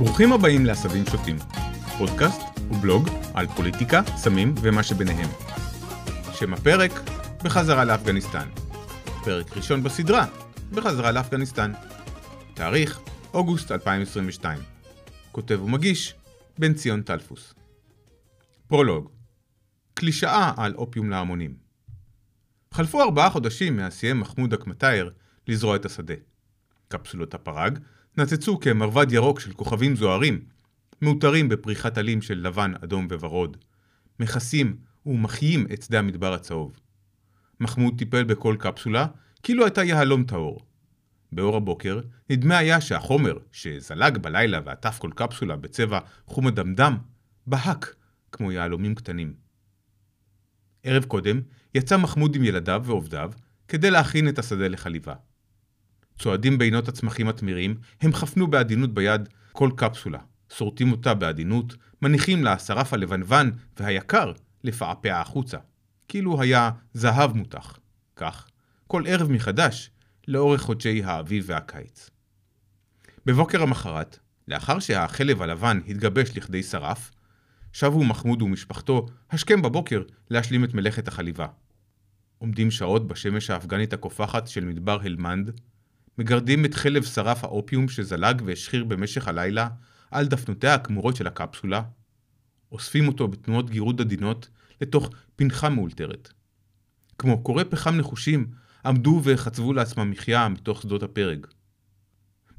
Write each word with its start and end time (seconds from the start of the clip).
ברוכים 0.00 0.32
הבאים 0.32 0.66
לעשבים 0.66 1.04
שוטים, 1.06 1.36
פודקאסט 1.98 2.40
ובלוג 2.70 3.08
על 3.34 3.46
פוליטיקה, 3.46 4.02
סמים 4.16 4.54
ומה 4.62 4.82
שביניהם. 4.82 5.28
שם 6.32 6.54
הפרק, 6.54 6.90
בחזרה 7.44 7.84
לאפגניסטן. 7.84 8.48
פרק 9.24 9.56
ראשון 9.56 9.82
בסדרה, 9.82 10.26
בחזרה 10.70 11.12
לאפגניסטן. 11.12 11.72
תאריך, 12.54 13.00
אוגוסט 13.34 13.72
2022. 13.72 14.60
כותב 15.32 15.62
ומגיש, 15.62 16.14
בן 16.58 16.74
ציון 16.74 17.02
טלפוס. 17.02 17.54
פרולוג 18.66 19.10
קלישאה 19.94 20.52
על 20.56 20.74
אופיום 20.74 21.10
להמונים. 21.10 21.54
חלפו 22.74 23.02
ארבעה 23.02 23.30
חודשים 23.30 23.76
מאז 23.76 23.92
סיים 23.92 24.20
מחמוד 24.20 24.52
אקמטייר 24.52 25.10
לזרוע 25.48 25.76
את 25.76 25.84
השדה. 25.84 26.14
קפסולות 26.88 27.34
הפרג 27.34 27.78
נצצו 28.20 28.60
כמרבד 28.60 29.12
ירוק 29.12 29.40
של 29.40 29.52
כוכבים 29.52 29.96
זוהרים, 29.96 30.40
מאותרים 31.02 31.48
בפריחת 31.48 31.98
עלים 31.98 32.22
של 32.22 32.38
לבן, 32.38 32.72
אדום 32.84 33.06
וורוד, 33.10 33.56
מכסים 34.20 34.76
ומחיים 35.06 35.66
את 35.72 35.82
שדה 35.82 35.98
המדבר 35.98 36.32
הצהוב. 36.32 36.80
מחמוד 37.60 37.98
טיפל 37.98 38.24
בכל 38.24 38.56
קפסולה 38.58 39.06
כאילו 39.42 39.64
הייתה 39.64 39.84
יהלום 39.84 40.24
טהור. 40.24 40.60
באור 41.32 41.56
הבוקר 41.56 42.00
נדמה 42.30 42.58
היה 42.58 42.80
שהחומר 42.80 43.38
שזלג 43.52 44.18
בלילה 44.18 44.60
ועטף 44.64 44.98
כל 44.98 45.10
קפסולה 45.14 45.56
בצבע 45.56 45.98
חום 46.26 46.46
אדמדם, 46.46 46.96
בהק 47.46 47.94
כמו 48.32 48.52
יהלומים 48.52 48.94
קטנים. 48.94 49.34
ערב 50.82 51.04
קודם 51.04 51.40
יצא 51.74 51.96
מחמוד 51.96 52.36
עם 52.36 52.44
ילדיו 52.44 52.82
ועובדיו 52.84 53.32
כדי 53.68 53.90
להכין 53.90 54.28
את 54.28 54.38
השדה 54.38 54.68
לחליבה. 54.68 55.14
צועדים 56.20 56.58
בינות 56.58 56.88
הצמחים 56.88 57.28
התמירים, 57.28 57.74
הם 58.00 58.12
חפנו 58.12 58.46
בעדינות 58.46 58.94
ביד 58.94 59.28
כל 59.52 59.70
קפסולה, 59.76 60.18
שורטים 60.52 60.92
אותה 60.92 61.14
בעדינות, 61.14 61.74
מניחים 62.02 62.44
לה 62.44 62.58
שרף 62.58 62.92
הלבנוון 62.92 63.50
והיקר 63.80 64.32
לפעפע 64.64 65.20
החוצה, 65.20 65.58
כאילו 66.08 66.42
היה 66.42 66.70
זהב 66.94 67.36
מותח. 67.36 67.78
כך, 68.16 68.48
כל 68.86 69.02
ערב 69.06 69.30
מחדש, 69.30 69.90
לאורך 70.28 70.60
חודשי 70.60 71.02
האביב 71.04 71.44
והקיץ. 71.46 72.10
בבוקר 73.26 73.62
המחרת, 73.62 74.18
לאחר 74.48 74.78
שהחלב 74.78 75.42
הלבן 75.42 75.80
התגבש 75.88 76.36
לכדי 76.36 76.62
שרף, 76.62 77.10
שבו 77.72 78.04
מחמוד 78.04 78.42
ומשפחתו 78.42 79.06
השכם 79.30 79.62
בבוקר 79.62 80.02
להשלים 80.30 80.64
את 80.64 80.74
מלאכת 80.74 81.08
החליבה. 81.08 81.46
עומדים 82.38 82.70
שעות 82.70 83.06
בשמש 83.06 83.50
האפגנית 83.50 83.92
הקופחת 83.92 84.48
של 84.48 84.64
מדבר 84.64 85.00
הלמנד, 85.02 85.60
מגרדים 86.18 86.64
את 86.64 86.74
חלב 86.74 87.04
שרף 87.04 87.44
האופיום 87.44 87.88
שזלג 87.88 88.42
והשחיר 88.44 88.84
במשך 88.84 89.28
הלילה 89.28 89.68
על 90.10 90.26
דפנותיה 90.26 90.74
הכמורות 90.74 91.16
של 91.16 91.26
הקפסולה, 91.26 91.82
אוספים 92.72 93.08
אותו 93.08 93.28
בתנועות 93.28 93.70
גירוד 93.70 94.00
עדינות 94.00 94.48
לתוך 94.80 95.10
פנחה 95.36 95.68
מאולתרת. 95.68 96.32
כמו 97.18 97.42
קורא 97.42 97.64
פחם 97.70 97.94
נחושים, 97.94 98.46
עמדו 98.84 99.20
וחצבו 99.24 99.72
לעצמם 99.72 100.10
מחיה 100.10 100.48
מתוך 100.48 100.82
שדות 100.82 101.02
הפרג. 101.02 101.46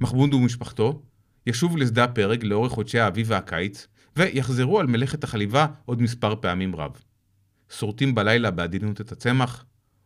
מחמוד 0.01 0.33
ומשפחתו 0.33 1.01
ישוב 1.47 1.77
לשדה 1.77 2.03
הפרג 2.03 2.43
לאורך 2.43 2.71
חודשי 2.71 2.99
האביב 2.99 3.27
והקיץ, 3.29 3.87
ויחזרו 4.15 4.79
על 4.79 4.87
מלאכת 4.87 5.23
החליבה 5.23 5.67
עוד 5.85 6.01
מספר 6.01 6.35
פעמים 6.35 6.75
רב. 6.75 6.91
שורטים 7.69 8.15
בלילה 8.15 8.51
בעדינות 8.51 9.01
את 9.01 9.11
הצמח, 9.11 9.65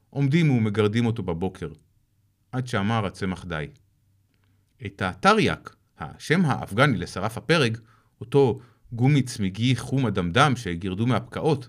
עומדים 0.10 0.52
ומגרדים 0.52 1.06
אותו 1.06 1.24
בבוקר, 1.24 1.70
עד 2.56 2.68
שאמר 2.68 3.06
הצמח 3.06 3.46
די. 3.46 3.68
את 4.86 5.02
הטריאק, 5.02 5.76
השם 6.00 6.46
האפגני 6.46 6.98
לשרף 6.98 7.38
הפרג, 7.38 7.78
אותו 8.22 8.60
גומי 8.92 9.22
צמיגי 9.22 9.76
חום 9.76 10.06
אדמדם 10.06 10.54
שגירדו 10.56 11.08
מהפקעות, 11.08 11.68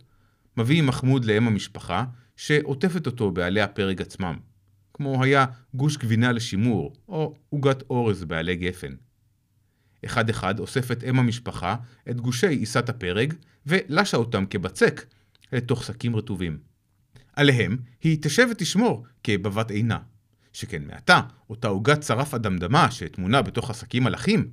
מביא 0.57 0.83
מחמוד 0.83 1.25
לאם 1.25 1.47
המשפחה, 1.47 2.05
שעוטפת 2.37 3.07
אותו 3.07 3.31
בעלי 3.31 3.61
הפרג 3.61 4.03
עצמם, 4.03 4.37
כמו 4.95 5.25
היה 5.25 5.47
גוש 5.75 5.97
גבינה 5.97 6.33
לשימור, 6.33 6.93
או 7.09 7.35
עוגת 7.49 7.83
אורז 7.91 8.25
בעלי 8.25 8.57
גפן. 8.57 8.95
אחד 10.05 10.31
אחד 10.31 10.59
אוספת 10.59 11.05
אם 11.05 11.19
המשפחה 11.19 11.77
את 12.11 12.21
גושי 12.21 12.47
עיסת 12.47 12.89
הפרג, 12.89 13.35
ולשה 13.67 14.17
אותם 14.17 14.47
כבצק 14.47 15.07
לתוך 15.53 15.85
שקים 15.85 16.17
רטובים. 16.17 16.59
עליהם 17.33 17.77
היא 18.03 18.19
תשב 18.23 18.49
ותשמור 18.51 19.07
כבבת 19.25 19.71
עינה. 19.71 19.99
שכן 20.57 20.83
מעתה, 20.87 21.21
אותה 21.51 21.69
עוגת 21.69 22.01
צרף 22.01 22.35
אדמדמה 22.35 22.91
שטמונה 22.91 23.43
בתוך 23.43 23.71
השקים 23.71 24.05
מלאכים, 24.05 24.51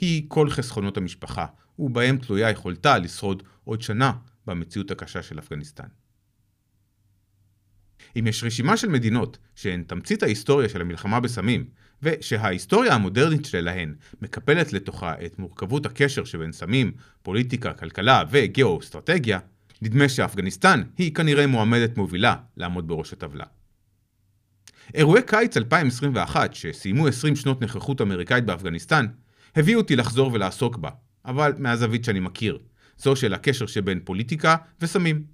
היא 0.00 0.24
כל 0.28 0.50
חסכונות 0.50 0.96
המשפחה, 0.96 1.46
ובהם 1.78 2.18
תלויה 2.18 2.50
יכולתה 2.50 2.98
לשרוד 2.98 3.42
עוד 3.64 3.82
שנה 3.82 4.12
במציאות 4.46 4.90
הקשה 4.90 5.22
של 5.22 5.38
אפגניסטן. 5.38 5.86
אם 8.18 8.26
יש 8.26 8.44
רשימה 8.44 8.76
של 8.76 8.88
מדינות 8.88 9.38
שהן 9.54 9.82
תמצית 9.86 10.22
ההיסטוריה 10.22 10.68
של 10.68 10.80
המלחמה 10.80 11.20
בסמים, 11.20 11.66
ושההיסטוריה 12.02 12.94
המודרנית 12.94 13.44
שלהן 13.44 13.94
מקפלת 14.22 14.72
לתוכה 14.72 15.14
את 15.26 15.38
מורכבות 15.38 15.86
הקשר 15.86 16.24
שבין 16.24 16.52
סמים, 16.52 16.92
פוליטיקה, 17.22 17.72
כלכלה 17.72 18.22
וגאו-אסטרטגיה, 18.30 19.38
נדמה 19.82 20.08
שאפגניסטן 20.08 20.82
היא 20.98 21.14
כנראה 21.14 21.46
מועמדת 21.46 21.96
מובילה 21.96 22.36
לעמוד 22.56 22.88
בראש 22.88 23.12
הטבלה. 23.12 23.55
אירועי 24.94 25.22
קיץ 25.26 25.56
2021, 25.56 26.54
שסיימו 26.54 27.06
20 27.06 27.36
שנות 27.36 27.60
נוכחות 27.60 28.00
אמריקאית 28.00 28.44
באפגניסטן, 28.44 29.06
הביאו 29.56 29.80
אותי 29.80 29.96
לחזור 29.96 30.32
ולעסוק 30.32 30.76
בה, 30.76 30.90
אבל 31.24 31.52
מהזווית 31.58 32.04
שאני 32.04 32.20
מכיר, 32.20 32.58
זו 32.98 33.16
של 33.16 33.34
הקשר 33.34 33.66
שבין 33.66 34.00
פוליטיקה 34.04 34.56
וסמים. 34.80 35.24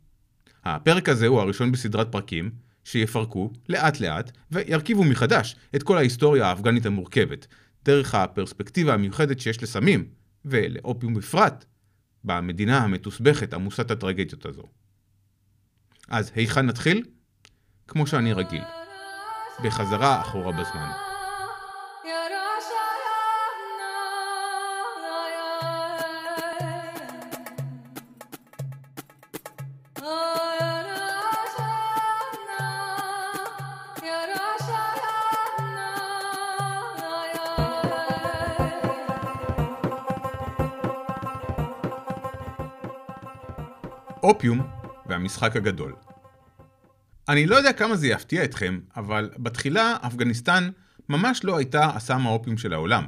הפרק 0.64 1.08
הזה 1.08 1.26
הוא 1.26 1.40
הראשון 1.40 1.72
בסדרת 1.72 2.12
פרקים, 2.12 2.50
שיפרקו 2.84 3.52
לאט 3.68 4.00
לאט 4.00 4.32
וירכיבו 4.50 5.04
מחדש 5.04 5.56
את 5.76 5.82
כל 5.82 5.96
ההיסטוריה 5.96 6.46
האפגנית 6.46 6.86
המורכבת, 6.86 7.46
דרך 7.84 8.14
הפרספקטיבה 8.14 8.94
המיוחדת 8.94 9.40
שיש 9.40 9.62
לסמים, 9.62 10.04
ולאופיום 10.44 11.14
בפרט, 11.14 11.64
במדינה 12.24 12.78
המתוסבכת 12.78 13.54
עמוסת 13.54 13.90
הטרגדיות 13.90 14.46
הזו. 14.46 14.62
אז 16.08 16.32
היכן 16.34 16.66
נתחיל? 16.66 17.02
כמו 17.88 18.06
שאני 18.06 18.32
רגיל. 18.32 18.81
בחזרה 19.60 20.20
אחורה 20.20 20.52
בזמן. 20.52 20.90
אופיום 44.22 44.66
והמשחק 45.06 45.56
הגדול 45.56 45.94
אני 47.32 47.46
לא 47.46 47.56
יודע 47.56 47.72
כמה 47.72 47.96
זה 47.96 48.06
יפתיע 48.06 48.44
אתכם, 48.44 48.80
אבל 48.96 49.30
בתחילה 49.38 49.96
אפגניסטן 50.00 50.70
ממש 51.08 51.44
לא 51.44 51.56
הייתה 51.56 51.84
הסם 51.84 52.26
האופיום 52.26 52.58
של 52.58 52.72
העולם. 52.72 53.06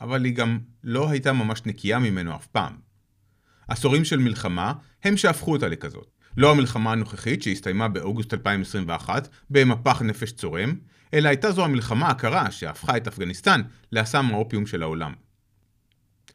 אבל 0.00 0.24
היא 0.24 0.34
גם 0.34 0.58
לא 0.84 1.10
הייתה 1.10 1.32
ממש 1.32 1.62
נקייה 1.66 1.98
ממנו 1.98 2.36
אף 2.36 2.46
פעם. 2.46 2.72
עשורים 3.68 4.04
של 4.04 4.18
מלחמה 4.18 4.72
הם 5.04 5.16
שהפכו 5.16 5.52
אותה 5.52 5.68
לכזאת. 5.68 6.10
לא 6.36 6.50
המלחמה 6.50 6.92
הנוכחית 6.92 7.42
שהסתיימה 7.42 7.88
באוגוסט 7.88 8.34
2021 8.34 9.28
במפח 9.50 10.02
נפש 10.02 10.32
צורם, 10.32 10.74
אלא 11.14 11.28
הייתה 11.28 11.52
זו 11.52 11.64
המלחמה 11.64 12.08
הקרה 12.08 12.50
שהפכה 12.50 12.96
את 12.96 13.08
אפגניסטן 13.08 13.60
לאסם 13.92 14.26
האופיום 14.32 14.66
של 14.66 14.82
העולם. 14.82 15.12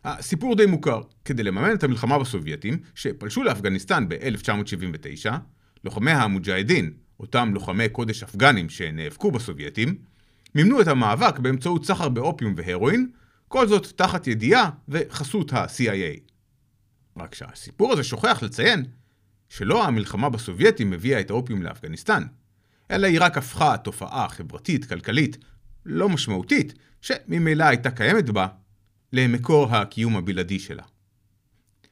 הסיפור 0.04 0.56
די 0.56 0.66
מוכר. 0.66 1.02
כדי 1.26 1.44
לממן 1.44 1.74
את 1.74 1.84
המלחמה 1.84 2.20
בסובייטים, 2.20 2.80
שפלשו 2.96 3.44
לאפגניסטן 3.44 4.10
ב-1979, 4.10 5.30
לוחמי 5.84 6.12
המוג'הדין, 6.12 6.94
אותם 7.20 7.54
לוחמי 7.54 7.90
קודש 7.90 8.24
אפגנים 8.24 8.70
שנאבקו 8.70 9.32
בסובייטים, 9.32 9.96
מימנו 10.56 10.82
את 10.82 10.88
המאבק 10.88 11.40
באמצעות 11.40 11.86
סחר 11.86 12.10
באופיום 12.10 12.54
והרואין, 12.58 13.12
כל 13.48 13.68
זאת 13.68 13.88
תחת 13.96 14.28
ידיעה 14.28 14.70
וחסות 14.90 15.54
ה-CIA. 15.54 16.20
רק 17.18 17.36
שהסיפור 17.36 17.94
הזה 17.94 18.04
שוכח 18.04 18.44
לציין 18.44 18.86
שלא 19.50 19.86
המלחמה 19.86 20.30
בסובייטים 20.30 20.94
הביאה 20.94 21.20
את 21.20 21.30
האופיום 21.30 21.62
לאפגניסטן, 21.62 22.24
אלא 22.92 23.08
היא 23.08 23.18
רק 23.22 23.38
הפכה 23.38 23.78
תופעה 23.78 24.30
חברתית, 24.30 24.86
כלכלית, 24.86 25.38
לא 25.86 26.10
משמעותית, 26.10 26.74
שממילא 27.02 27.64
הייתה 27.64 27.92
קיימת 27.92 28.30
בה, 28.30 28.48
למקור 29.14 29.76
הקיום 29.76 30.18
הבלעדי 30.18 30.60
שלה. 30.60 30.84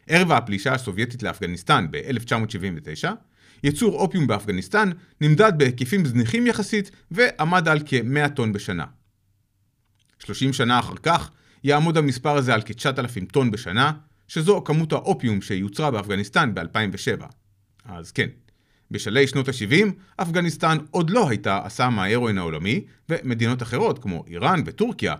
ערב 0.07 0.31
הפלישה 0.31 0.73
הסובייטית 0.73 1.23
לאפגניסטן 1.23 1.87
ב-1979, 1.91 3.07
ייצור 3.63 3.93
אופיום 3.93 4.27
באפגניסטן 4.27 4.89
נמדד 5.21 5.53
בהיקפים 5.57 6.05
זניחים 6.05 6.47
יחסית 6.47 6.91
ועמד 7.11 7.67
על 7.67 7.79
כ-100 7.85 8.29
טון 8.29 8.53
בשנה. 8.53 8.85
30 10.19 10.53
שנה 10.53 10.79
אחר 10.79 10.95
כך, 11.03 11.31
יעמוד 11.63 11.97
המספר 11.97 12.37
הזה 12.37 12.53
על 12.53 12.61
כ-9,000 12.65 13.31
טון 13.31 13.51
בשנה, 13.51 13.91
שזו 14.27 14.61
כמות 14.65 14.93
האופיום 14.93 15.41
שיוצרה 15.41 15.91
באפגניסטן 15.91 16.53
ב-2007. 16.53 17.25
אז 17.85 18.11
כן, 18.11 18.27
בשלהי 18.91 19.27
שנות 19.27 19.47
ה-70, 19.47 19.85
אפגניסטן 20.17 20.77
עוד 20.91 21.09
לא 21.09 21.29
הייתה 21.29 21.59
אסם 21.67 21.99
ההרואין 21.99 22.37
העולמי, 22.37 22.85
ומדינות 23.09 23.61
אחרות 23.61 23.99
כמו 23.99 24.23
איראן 24.27 24.61
וטורקיה, 24.65 25.15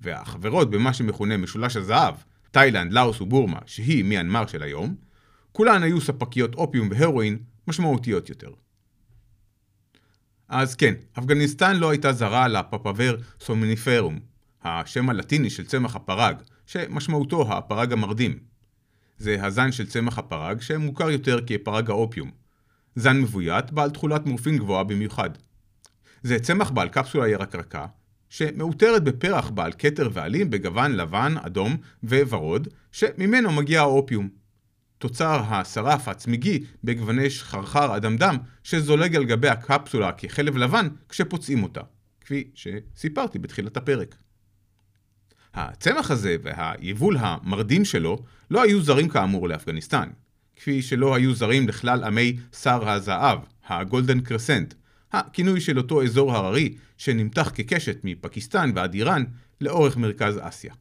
והחברות 0.00 0.70
במה 0.70 0.92
שמכונה 0.92 1.36
משולש 1.36 1.76
הזהב, 1.76 2.14
תאילנד, 2.50 2.92
לאוס 2.92 3.20
ובורמה, 3.20 3.58
שהיא 3.66 4.04
מיינמר 4.04 4.46
של 4.46 4.62
היום, 4.62 4.94
כולן 5.52 5.82
היו 5.82 6.00
ספקיות 6.00 6.54
אופיום 6.54 6.88
והרואין 6.90 7.38
משמעותיות 7.72 8.28
יותר. 8.28 8.50
אז 10.48 10.74
כן, 10.74 10.94
אפגניסטן 11.18 11.76
לא 11.76 11.90
הייתה 11.90 12.12
זרה 12.12 12.48
לפפבר 12.48 13.16
סומניפרום, 13.40 14.18
השם 14.62 15.10
הלטיני 15.10 15.50
של 15.50 15.66
צמח 15.66 15.96
הפרג, 15.96 16.36
שמשמעותו 16.66 17.52
הפרג 17.52 17.92
המרדים. 17.92 18.38
זה 19.18 19.44
הזן 19.44 19.72
של 19.72 19.86
צמח 19.86 20.18
הפרג 20.18 20.60
שמוכר 20.60 21.10
יותר 21.10 21.38
כפרג 21.46 21.90
האופיום. 21.90 22.30
זן 22.96 23.20
מבוית 23.20 23.72
בעל 23.72 23.90
תכולת 23.90 24.26
מורפין 24.26 24.58
גבוהה 24.58 24.84
במיוחד. 24.84 25.30
זה 26.22 26.38
צמח 26.38 26.70
בעל 26.70 26.88
קפסולה 26.88 27.28
ירקרקה, 27.28 27.86
שמאותרת 28.28 29.04
בפרח 29.04 29.50
בעל 29.50 29.72
כתר 29.78 30.08
ועלים 30.12 30.50
בגוון 30.50 30.92
לבן, 30.92 31.34
אדום 31.46 31.76
וורוד, 32.02 32.68
שממנו 32.92 33.52
מגיע 33.52 33.80
האופיום. 33.80 34.41
תוצר 35.02 35.42
השרף 35.46 36.08
הצמיגי 36.08 36.64
בגווני 36.84 37.30
שחרחר 37.30 37.96
אדמדם 37.96 38.36
שזולג 38.62 39.16
על 39.16 39.24
גבי 39.24 39.48
הקפסולה 39.48 40.12
כחלב 40.12 40.56
לבן 40.56 40.88
כשפוצעים 41.08 41.62
אותה, 41.62 41.80
כפי 42.20 42.50
שסיפרתי 42.54 43.38
בתחילת 43.38 43.76
הפרק. 43.76 44.14
הצמח 45.54 46.10
הזה 46.10 46.36
והיבול 46.42 47.16
המרדים 47.20 47.84
שלו 47.84 48.18
לא 48.50 48.62
היו 48.62 48.82
זרים 48.82 49.08
כאמור 49.08 49.48
לאפגניסטן, 49.48 50.08
כפי 50.56 50.82
שלא 50.82 51.14
היו 51.14 51.34
זרים 51.34 51.68
לכלל 51.68 52.04
עמי 52.04 52.36
סהר 52.62 52.88
הזהב, 52.88 53.38
ה 53.66 53.74
Golden 53.74 54.20
Crescent, 54.20 54.74
הכינוי 55.12 55.60
של 55.60 55.78
אותו 55.78 56.02
אזור 56.02 56.32
הררי 56.32 56.74
שנמתח 56.98 57.52
כקשת 57.54 58.00
מפקיסטן 58.04 58.72
ועד 58.74 58.94
איראן 58.94 59.24
לאורך 59.60 59.96
מרכז 59.96 60.38
אסיה. 60.40 60.74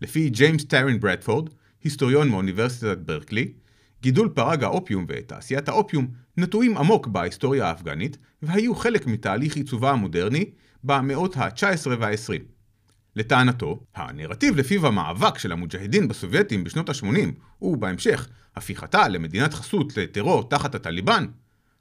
לפי 0.00 0.30
ג'יימס 0.30 0.64
טיירן 0.64 1.00
ברדפורד, 1.00 1.48
היסטוריון 1.84 2.28
מאוניברסיטת 2.28 2.98
ברקלי, 2.98 3.52
גידול 4.02 4.28
פרג 4.28 4.64
האופיום 4.64 5.06
ותעשיית 5.08 5.68
האופיום 5.68 6.08
נטועים 6.36 6.76
עמוק 6.76 7.06
בהיסטוריה 7.06 7.66
האפגנית 7.66 8.18
והיו 8.42 8.74
חלק 8.74 9.06
מתהליך 9.06 9.56
עיצובה 9.56 9.90
המודרני 9.90 10.44
במאות 10.84 11.36
ה-19 11.36 11.88
וה-20. 11.98 12.42
לטענתו, 13.16 13.80
הנרטיב 13.94 14.56
לפיו 14.56 14.86
המאבק 14.86 15.38
של 15.38 15.52
המוג'הדין 15.52 16.08
בסובייטים 16.08 16.64
בשנות 16.64 16.88
ה-80, 16.88 17.62
ובהמשך, 17.62 18.28
הפיכתה 18.56 19.08
למדינת 19.08 19.54
חסות 19.54 19.96
לטרור 19.96 20.48
תחת 20.48 20.74
הטליבן, 20.74 21.26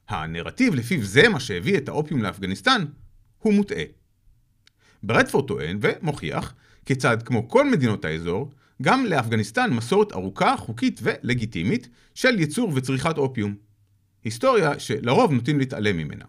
הנרטיב 0.09 0.75
לפיו 0.75 1.03
זה 1.03 1.29
מה 1.29 1.39
שהביא 1.39 1.77
את 1.77 1.89
האופיום 1.89 2.21
לאפגניסטן, 2.21 2.85
הוא 3.39 3.53
מוטעה. 3.53 3.83
ברדפורד 5.03 5.47
טוען 5.47 5.79
ומוכיח 5.81 6.53
כיצד 6.85 7.17
כמו 7.23 7.49
כל 7.49 7.71
מדינות 7.71 8.05
האזור, 8.05 8.51
גם 8.81 9.05
לאפגניסטן 9.05 9.73
מסורת 9.73 10.11
ארוכה, 10.11 10.57
חוקית 10.57 10.99
ולגיטימית 11.03 11.89
של 12.15 12.39
ייצור 12.39 12.71
וצריכת 12.75 13.17
אופיום. 13.17 13.55
היסטוריה 14.23 14.79
שלרוב 14.79 15.31
נוטים 15.31 15.59
להתעלם 15.59 15.97
ממנה. 15.97 16.25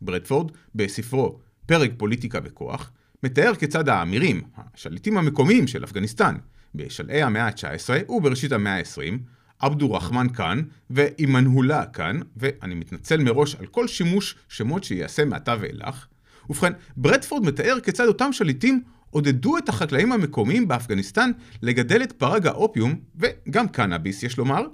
ברדפורד, 0.00 0.52
בספרו 0.74 1.38
פרק 1.66 1.90
פוליטיקה 1.96 2.38
וכוח, 2.44 2.92
מתאר 3.22 3.54
כיצד 3.54 3.88
האמירים, 3.88 4.42
השליטים 4.74 5.18
המקומיים 5.18 5.66
של 5.66 5.84
אפגניסטן, 5.84 6.36
בשלהי 6.74 7.22
המאה 7.22 7.46
ה-19 7.46 8.12
ובראשית 8.12 8.52
המאה 8.52 8.78
ה-20, 8.78 9.18
עבדו 9.58 9.92
רחמן 9.92 10.28
כאן 10.28 10.62
ואימנהולה 10.90 11.86
כאן, 11.86 12.20
ואני 12.36 12.74
מתנצל 12.74 13.16
מראש 13.22 13.54
על 13.54 13.66
כל 13.66 13.88
שימוש 13.88 14.34
שמות 14.48 14.84
שיעשה 14.84 15.24
מעתה 15.24 15.54
ואילך. 15.60 16.06
ובכן, 16.50 16.72
ברדפורד 16.96 17.46
מתאר 17.46 17.80
כיצד 17.80 18.06
אותם 18.06 18.32
שליטים 18.32 18.82
עודדו 19.16 19.58
את 19.58 19.68
החקלאים 19.68 20.12
המקומיים 20.12 20.68
באפגניסטן 20.68 21.30
לגדל 21.62 22.02
את 22.02 22.12
פרג 22.12 22.46
האופיום, 22.46 23.00
וגם 23.16 23.68
קנאביס 23.68 24.22
יש 24.22 24.38
לומר, 24.38 24.66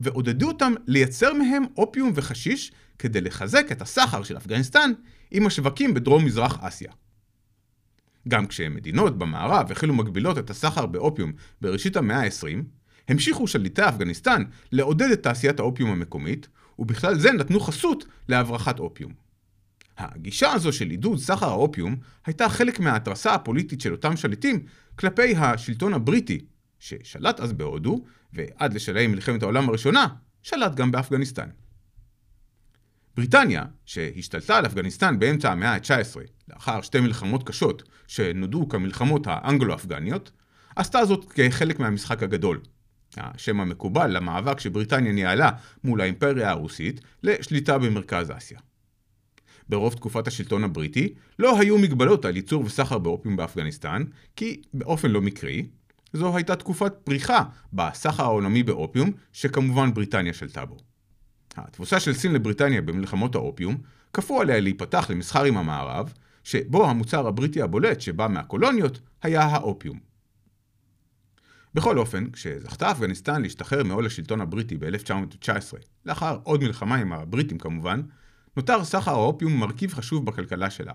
ועודדו 0.00 0.48
אותם 0.48 0.74
לייצר 0.86 1.34
מהם 1.34 1.64
אופיום 1.76 2.12
וחשיש 2.14 2.72
כדי 2.98 3.20
לחזק 3.20 3.72
את 3.72 3.82
הסחר 3.82 4.22
של 4.22 4.36
אפגניסטן 4.36 4.92
עם 5.30 5.46
השווקים 5.46 5.94
בדרום 5.94 6.24
מזרח 6.24 6.58
אסיה. 6.60 6.92
גם 8.28 8.46
כשמדינות 8.46 9.18
במערב 9.18 9.72
החלו 9.72 9.94
מגבילות 9.94 10.38
את 10.38 10.50
הסחר 10.50 10.86
באופיום 10.86 11.32
בראשית 11.60 11.96
המאה 11.96 12.22
ה-20, 12.22 12.62
המשיכו 13.08 13.46
שליטי 13.46 13.88
אפגניסטן 13.88 14.42
לעודד 14.72 15.10
את 15.10 15.22
תעשיית 15.22 15.60
האופיום 15.60 15.90
המקומית, 15.90 16.48
ובכלל 16.78 17.18
זה 17.18 17.32
נתנו 17.32 17.60
חסות 17.60 18.04
להברחת 18.28 18.78
אופיום. 18.78 19.25
הגישה 19.98 20.52
הזו 20.52 20.72
של 20.72 20.90
עידוד 20.90 21.18
סחר 21.18 21.46
האופיום 21.46 21.96
הייתה 22.26 22.48
חלק 22.48 22.80
מההתרסה 22.80 23.34
הפוליטית 23.34 23.80
של 23.80 23.92
אותם 23.92 24.16
שליטים 24.16 24.64
כלפי 24.96 25.36
השלטון 25.36 25.94
הבריטי, 25.94 26.44
ששלט 26.78 27.40
אז 27.40 27.52
בהודו, 27.52 28.04
ועד 28.32 28.74
לשלהי 28.74 29.06
מלחמת 29.06 29.42
העולם 29.42 29.68
הראשונה, 29.68 30.06
שלט 30.42 30.74
גם 30.74 30.90
באפגניסטן. 30.90 31.48
בריטניה, 33.16 33.64
שהשתלטה 33.84 34.56
על 34.56 34.66
אפגניסטן 34.66 35.18
באמצע 35.18 35.52
המאה 35.52 35.74
ה-19, 35.74 36.20
לאחר 36.48 36.82
שתי 36.82 37.00
מלחמות 37.00 37.48
קשות 37.48 37.82
שנודעו 38.06 38.68
כמלחמות 38.68 39.26
האנגלו-אפגניות, 39.26 40.30
עשתה 40.76 41.04
זאת 41.04 41.32
כחלק 41.32 41.80
מהמשחק 41.80 42.22
הגדול. 42.22 42.60
השם 43.16 43.60
המקובל 43.60 44.16
למאבק 44.16 44.60
שבריטניה 44.60 45.12
ניהלה 45.12 45.50
מול 45.84 46.00
האימפריה 46.00 46.50
הרוסית 46.50 47.00
לשליטה 47.22 47.78
במרכז 47.78 48.30
אסיה. 48.30 48.58
ברוב 49.68 49.94
תקופת 49.94 50.26
השלטון 50.26 50.64
הבריטי 50.64 51.14
לא 51.38 51.58
היו 51.58 51.78
מגבלות 51.78 52.24
על 52.24 52.36
ייצור 52.36 52.64
וסחר 52.64 52.98
באופיום 52.98 53.36
באפגניסטן, 53.36 54.04
כי 54.36 54.62
באופן 54.74 55.10
לא 55.10 55.20
מקרי, 55.20 55.66
זו 56.12 56.36
הייתה 56.36 56.56
תקופת 56.56 56.92
פריחה 57.04 57.42
בסחר 57.72 58.22
העולמי 58.22 58.62
באופיום, 58.62 59.10
שכמובן 59.32 59.94
בריטניה 59.94 60.32
שלטה 60.32 60.64
בו. 60.64 60.76
התבוסה 61.56 62.00
של 62.00 62.14
סין 62.14 62.32
לבריטניה 62.32 62.82
במלחמות 62.82 63.34
האופיום, 63.34 63.76
כפו 64.12 64.40
עליה 64.40 64.60
להיפתח 64.60 65.06
למסחר 65.10 65.44
עם 65.44 65.56
המערב, 65.56 66.12
שבו 66.44 66.90
המוצר 66.90 67.26
הבריטי 67.26 67.62
הבולט 67.62 68.00
שבא 68.00 68.28
מהקולוניות 68.28 69.00
היה 69.22 69.42
האופיום. 69.42 69.98
בכל 71.74 71.98
אופן, 71.98 72.30
כשזכתה 72.30 72.90
אפגניסטן 72.90 73.42
להשתחרר 73.42 73.84
מעול 73.84 74.06
השלטון 74.06 74.40
הבריטי 74.40 74.76
ב-1919, 74.76 75.48
לאחר 76.06 76.38
עוד 76.42 76.62
מלחמה 76.62 76.96
עם 76.96 77.12
הבריטים 77.12 77.58
כמובן, 77.58 78.02
נותר 78.56 78.84
סחר 78.84 79.10
האופיום 79.10 79.60
מרכיב 79.60 79.94
חשוב 79.94 80.26
בכלכלה 80.26 80.70
שלה. 80.70 80.92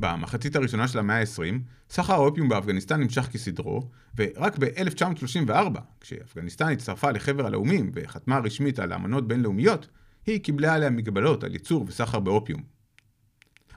במחצית 0.00 0.56
הראשונה 0.56 0.88
של 0.88 0.98
המאה 0.98 1.20
ה-20, 1.20 1.54
סחר 1.90 2.12
האופיום 2.12 2.48
באפגניסטן 2.48 3.00
נמשך 3.00 3.22
כסדרו, 3.22 3.88
ורק 4.18 4.58
ב-1934, 4.58 5.80
כשאפגניסטן 6.00 6.72
הצטרפה 6.72 7.10
לחבר 7.10 7.46
הלאומים 7.46 7.90
וחתמה 7.94 8.38
רשמית 8.38 8.78
על 8.78 8.92
אמנות 8.92 9.28
בינלאומיות, 9.28 9.88
היא 10.26 10.40
קיבלה 10.40 10.74
עליה 10.74 10.90
מגבלות 10.90 11.44
על 11.44 11.52
ייצור 11.52 11.84
וסחר 11.88 12.20
באופיום. 12.20 12.62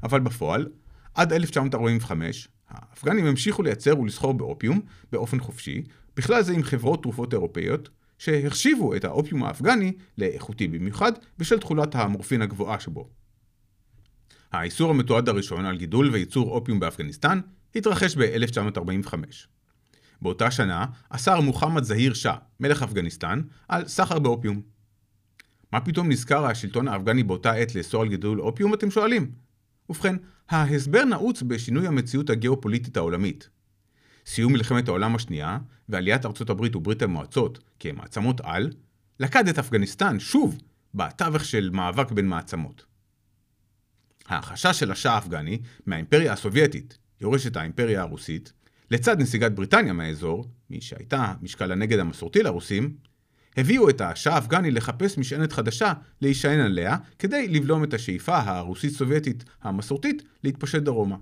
אבל 0.04 0.20
בפועל, 0.20 0.68
עד 1.16 1.34
1945, 1.34 2.48
האפגנים 2.70 3.26
המשיכו 3.26 3.64
לייצר 3.64 4.00
ולסחור 4.00 4.34
באופיום 4.34 4.82
באופן 5.12 5.40
חופשי, 5.40 5.84
בכלל 6.16 6.42
זה 6.42 6.54
עם 6.54 6.64
חברות 6.64 7.04
תרופות 7.04 7.34
אירופאיות, 7.34 7.90
שהחשיבו 8.18 8.96
את 8.96 9.06
האופיום 9.06 9.44
האפגני 9.44 9.94
לאיכותי 10.18 10.68
במיוחד 10.68 11.12
בשל 11.38 11.60
תכולת 11.60 11.96
המורפין 11.96 12.42
הגבוהה 12.42 12.80
שבו. 12.80 13.10
האיסור 14.52 14.90
המתועד 14.90 15.30
הראשון 15.30 15.66
על 15.66 15.78
גידול 15.78 16.10
וייצור 16.10 16.52
אופיום 16.52 16.80
באפגניסטן 16.80 17.40
התרחש 17.76 18.16
ב-1945. 18.18 19.14
באותה 20.22 20.52
שנה 20.52 20.86
אסר 21.10 21.42
מוחמד 21.42 21.84
זהיר 21.84 22.14
שאה, 22.14 22.36
מלך 22.60 22.84
אפגניסטן, 22.84 23.42
על 23.68 23.88
סחר 23.88 24.20
באופיום. 24.20 24.62
מה 25.74 25.82
פתאום 25.82 26.10
נזכר 26.10 26.46
השלטון 26.46 26.88
האפגני 26.88 27.24
באותה 27.24 27.52
עת 27.52 27.76
לאסור 27.76 28.02
על 28.02 28.08
גידול 28.08 28.42
אופיום, 28.42 28.74
אתם 28.74 28.92
שואלים? 28.92 29.32
ובכן, 29.90 30.16
ההסבר 30.50 31.06
נעוץ 31.06 31.42
בשינוי 31.42 31.88
המציאות 31.88 32.30
הגיאופוליטית 32.30 32.98
העולמית. 32.98 33.50
סיום 34.28 34.54
מלחמת 34.54 34.88
העולם 34.88 35.16
השנייה 35.16 35.58
ועליית 35.90 36.26
ארצות 36.26 36.50
הברית 36.50 36.76
וברית 36.76 37.02
המועצות 37.02 37.60
כמעצמות 37.80 38.42
על, 38.44 38.72
לכד 39.20 39.48
את 39.48 39.60
אפגניסטן 39.60 40.20
שוב 40.20 40.58
בתווך 40.94 41.46
של 41.46 41.70
מאבק 41.74 42.12
בין 42.12 42.28
מעצמות. 42.28 42.86
החשש 44.28 44.80
של 44.80 44.92
השאה 44.92 45.14
האפגני 45.14 45.60
מהאימפריה 45.86 46.34
הסובייטית, 46.34 46.98
יורשת 47.22 47.58
האימפריה 47.58 48.02
הרוסית, 48.02 48.54
לצד 48.92 49.22
נסיגת 49.22 49.52
בריטניה 49.52 49.94
מהאזור, 49.94 50.46
מי 50.70 50.82
שהייתה 50.82 51.34
משקל 51.42 51.72
הנגד 51.72 52.00
המסורתי 52.00 52.44
לרוסים, 52.44 52.96
הביאו 53.58 53.90
את 53.90 54.02
השאה 54.02 54.36
האפגני 54.36 54.72
לחפש 54.72 55.18
משענת 55.18 55.54
חדשה 55.54 55.94
להישען 56.22 56.60
עליה 56.60 56.98
כדי 57.20 57.48
לבלום 57.48 57.84
את 57.84 57.94
השאיפה 57.94 58.38
הרוסית-סובייטית 58.38 59.44
המסורתית 59.62 60.24
להתפשט 60.44 60.82
דרומה. 60.82 61.16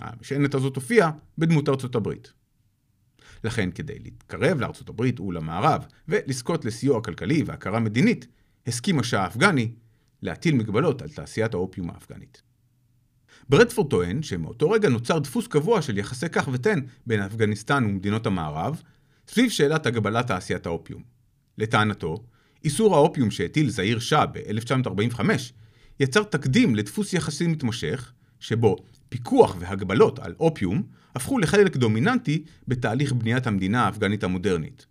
המשענת 0.00 0.54
הזאת 0.54 0.76
הופיעה 0.76 1.10
בדמות 1.38 1.68
ארצות 1.68 1.94
הברית. 1.94 2.32
לכן 3.44 3.70
כדי 3.70 3.98
להתקרב 3.98 4.60
לארצות 4.60 4.88
הברית 4.88 5.20
ולמערב 5.20 5.86
ולזכות 6.08 6.64
לסיוע 6.64 7.02
כלכלי 7.02 7.42
והכרה 7.42 7.80
מדינית, 7.80 8.26
הסכים 8.66 8.98
השאה 8.98 9.24
האפגני 9.24 9.72
להטיל 10.22 10.54
מגבלות 10.54 11.02
על 11.02 11.08
תעשיית 11.08 11.54
האופיום 11.54 11.90
האפגנית. 11.90 12.42
ברדפורד 13.48 13.90
טוען 13.90 14.22
שמאותו 14.22 14.70
רגע 14.70 14.88
נוצר 14.88 15.18
דפוס 15.18 15.46
קבוע 15.46 15.82
של 15.82 15.98
יחסי 15.98 16.28
כך 16.28 16.48
ותן 16.52 16.80
בין 17.06 17.20
אפגניסטן 17.20 17.84
ומדינות 17.84 18.26
המערב, 18.26 18.82
סביב 19.28 19.50
שאלת 19.50 19.86
הגבלת 19.86 20.26
תעשיית 20.26 20.66
האופיום. 20.66 21.02
לטענתו, 21.58 22.24
איסור 22.64 22.94
האופיום 22.96 23.30
שהטיל 23.30 23.70
זעיר 23.70 23.98
שאה 23.98 24.26
ב-1945 24.26 25.20
יצר 26.00 26.22
תקדים 26.22 26.74
לדפוס 26.74 27.12
יחסים 27.12 27.52
מתמשך, 27.52 28.12
שבו 28.40 28.76
פיקוח 29.09 29.55
והגבלות 29.59 30.19
על 30.19 30.33
אופיום 30.39 30.83
הפכו 31.15 31.39
לחלק 31.39 31.77
דומיננטי 31.77 32.43
בתהליך 32.67 33.13
בניית 33.13 33.47
המדינה 33.47 33.85
האפגנית 33.85 34.23
המודרנית. 34.23 34.85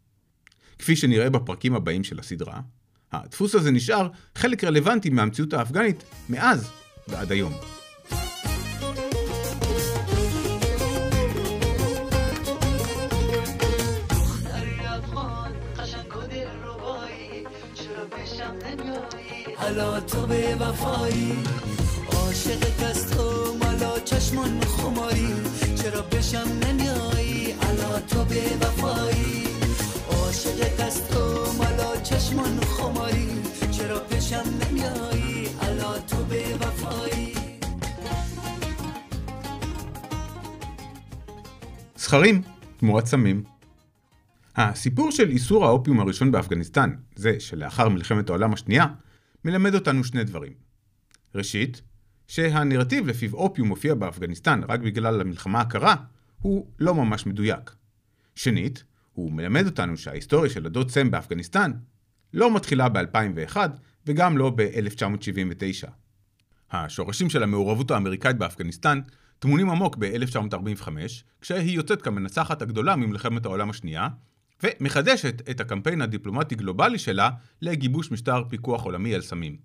כפי 0.78 0.96
שנראה 0.96 1.30
בפרקים 1.30 1.74
הבאים 1.74 2.04
של 2.04 2.18
הסדרה, 2.18 2.60
הדפוס 3.12 3.54
הזה 3.54 3.70
נשאר 3.70 4.08
חלק 4.34 4.64
רלוונטי 4.64 5.10
מהמציאות 5.10 5.52
האפגנית 5.52 6.04
מאז 6.28 6.70
ועד 7.08 7.32
היום. 7.32 7.52
حالا 19.62 20.00
تو 20.00 20.26
به 20.26 20.56
وفایی 20.60 21.32
عاشقت 22.26 22.82
از 22.82 23.10
تو 23.10 23.54
مالا 23.54 23.98
چشمان 23.98 24.60
خماری 24.60 25.34
چرا 25.82 26.02
بشم 26.02 26.48
نمیایی 26.66 27.52
حالا 27.52 28.00
تو 28.00 28.24
به 28.24 28.42
وفایی 28.60 29.46
عاشقت 30.10 30.80
از 30.80 31.08
تو 31.08 31.52
مالا 31.58 32.00
چشمان 32.02 32.60
خماری 32.60 33.28
چرا 33.70 33.98
بشم 33.98 34.44
نمیایی 34.60 35.48
حالا 35.60 35.98
تو 35.98 36.16
به 36.16 36.54
وفایی 36.60 37.32
זכרים 41.96 42.42
תמורת 42.76 43.06
סמים. 43.06 43.44
הסיפור 44.56 45.10
של 45.10 45.28
איסור 45.28 45.64
האופיום 45.64 46.00
הראשון 46.00 46.32
באפגניסטן, 46.32 46.90
זה 47.16 47.40
שלאחר 47.40 47.88
מלחמת 47.88 48.28
העולם 48.28 48.52
השנייה, 48.52 48.86
מלמד 49.44 49.74
אותנו 49.74 50.04
שני 50.04 50.24
דברים. 50.24 50.52
ראשית, 51.34 51.82
שהנרטיב 52.27 53.07
לפיו 53.07 53.33
אופיום 53.33 53.67
מופיע 53.67 53.95
באפגניסטן 53.95 54.61
רק 54.69 54.79
בגלל 54.79 55.21
המלחמה 55.21 55.61
הקרה, 55.61 55.95
הוא 56.41 56.67
לא 56.79 56.95
ממש 56.95 57.25
מדויק. 57.25 57.75
שנית, 58.35 58.83
הוא 59.13 59.31
מלמד 59.31 59.65
אותנו 59.65 59.97
שההיסטוריה 59.97 60.49
של 60.49 60.65
הדוד 60.65 60.91
סם 60.91 61.11
באפגניסטן 61.11 61.71
לא 62.33 62.55
מתחילה 62.55 62.89
ב-2001 62.89 63.57
וגם 64.05 64.37
לא 64.37 64.51
ב-1979. 64.55 65.89
השורשים 66.71 67.29
של 67.29 67.43
המעורבות 67.43 67.91
האמריקאית 67.91 68.37
באפגניסטן 68.37 69.01
טמונים 69.39 69.69
עמוק 69.69 69.95
ב-1945, 69.99 70.87
כשהיא 71.41 71.75
יוצאת 71.75 72.01
כמנצחת 72.01 72.61
הגדולה 72.61 72.95
ממלחמת 72.95 73.45
העולם 73.45 73.69
השנייה, 73.69 74.07
ומחדשת 74.63 75.49
את 75.49 75.59
הקמפיין 75.59 76.01
הדיפלומטי 76.01 76.55
גלובלי 76.55 76.99
שלה 76.99 77.29
לגיבוש 77.61 78.11
משטר 78.11 78.43
פיקוח 78.49 78.83
עולמי 78.83 79.15
על 79.15 79.21
סמים. 79.21 79.57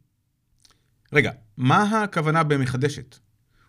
רגע, 1.13 1.33
מה 1.57 2.03
הכוונה 2.03 2.43
במחדשת? 2.43 3.19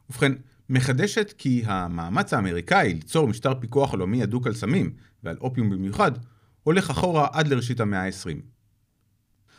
ובכן, 0.09 0.31
מחדשת 0.69 1.33
כי 1.37 1.63
המאמץ 1.65 2.33
האמריקאי 2.33 2.93
ליצור 2.93 3.27
משטר 3.27 3.53
פיקוח 3.59 3.91
עולמי 3.91 4.23
הדוק 4.23 4.47
על 4.47 4.53
סמים, 4.53 4.93
ועל 5.23 5.37
אופיום 5.41 5.69
במיוחד, 5.69 6.11
הולך 6.63 6.89
אחורה 6.89 7.27
עד 7.31 7.47
לראשית 7.47 7.79
המאה 7.79 8.05
ה-20. 8.05 8.37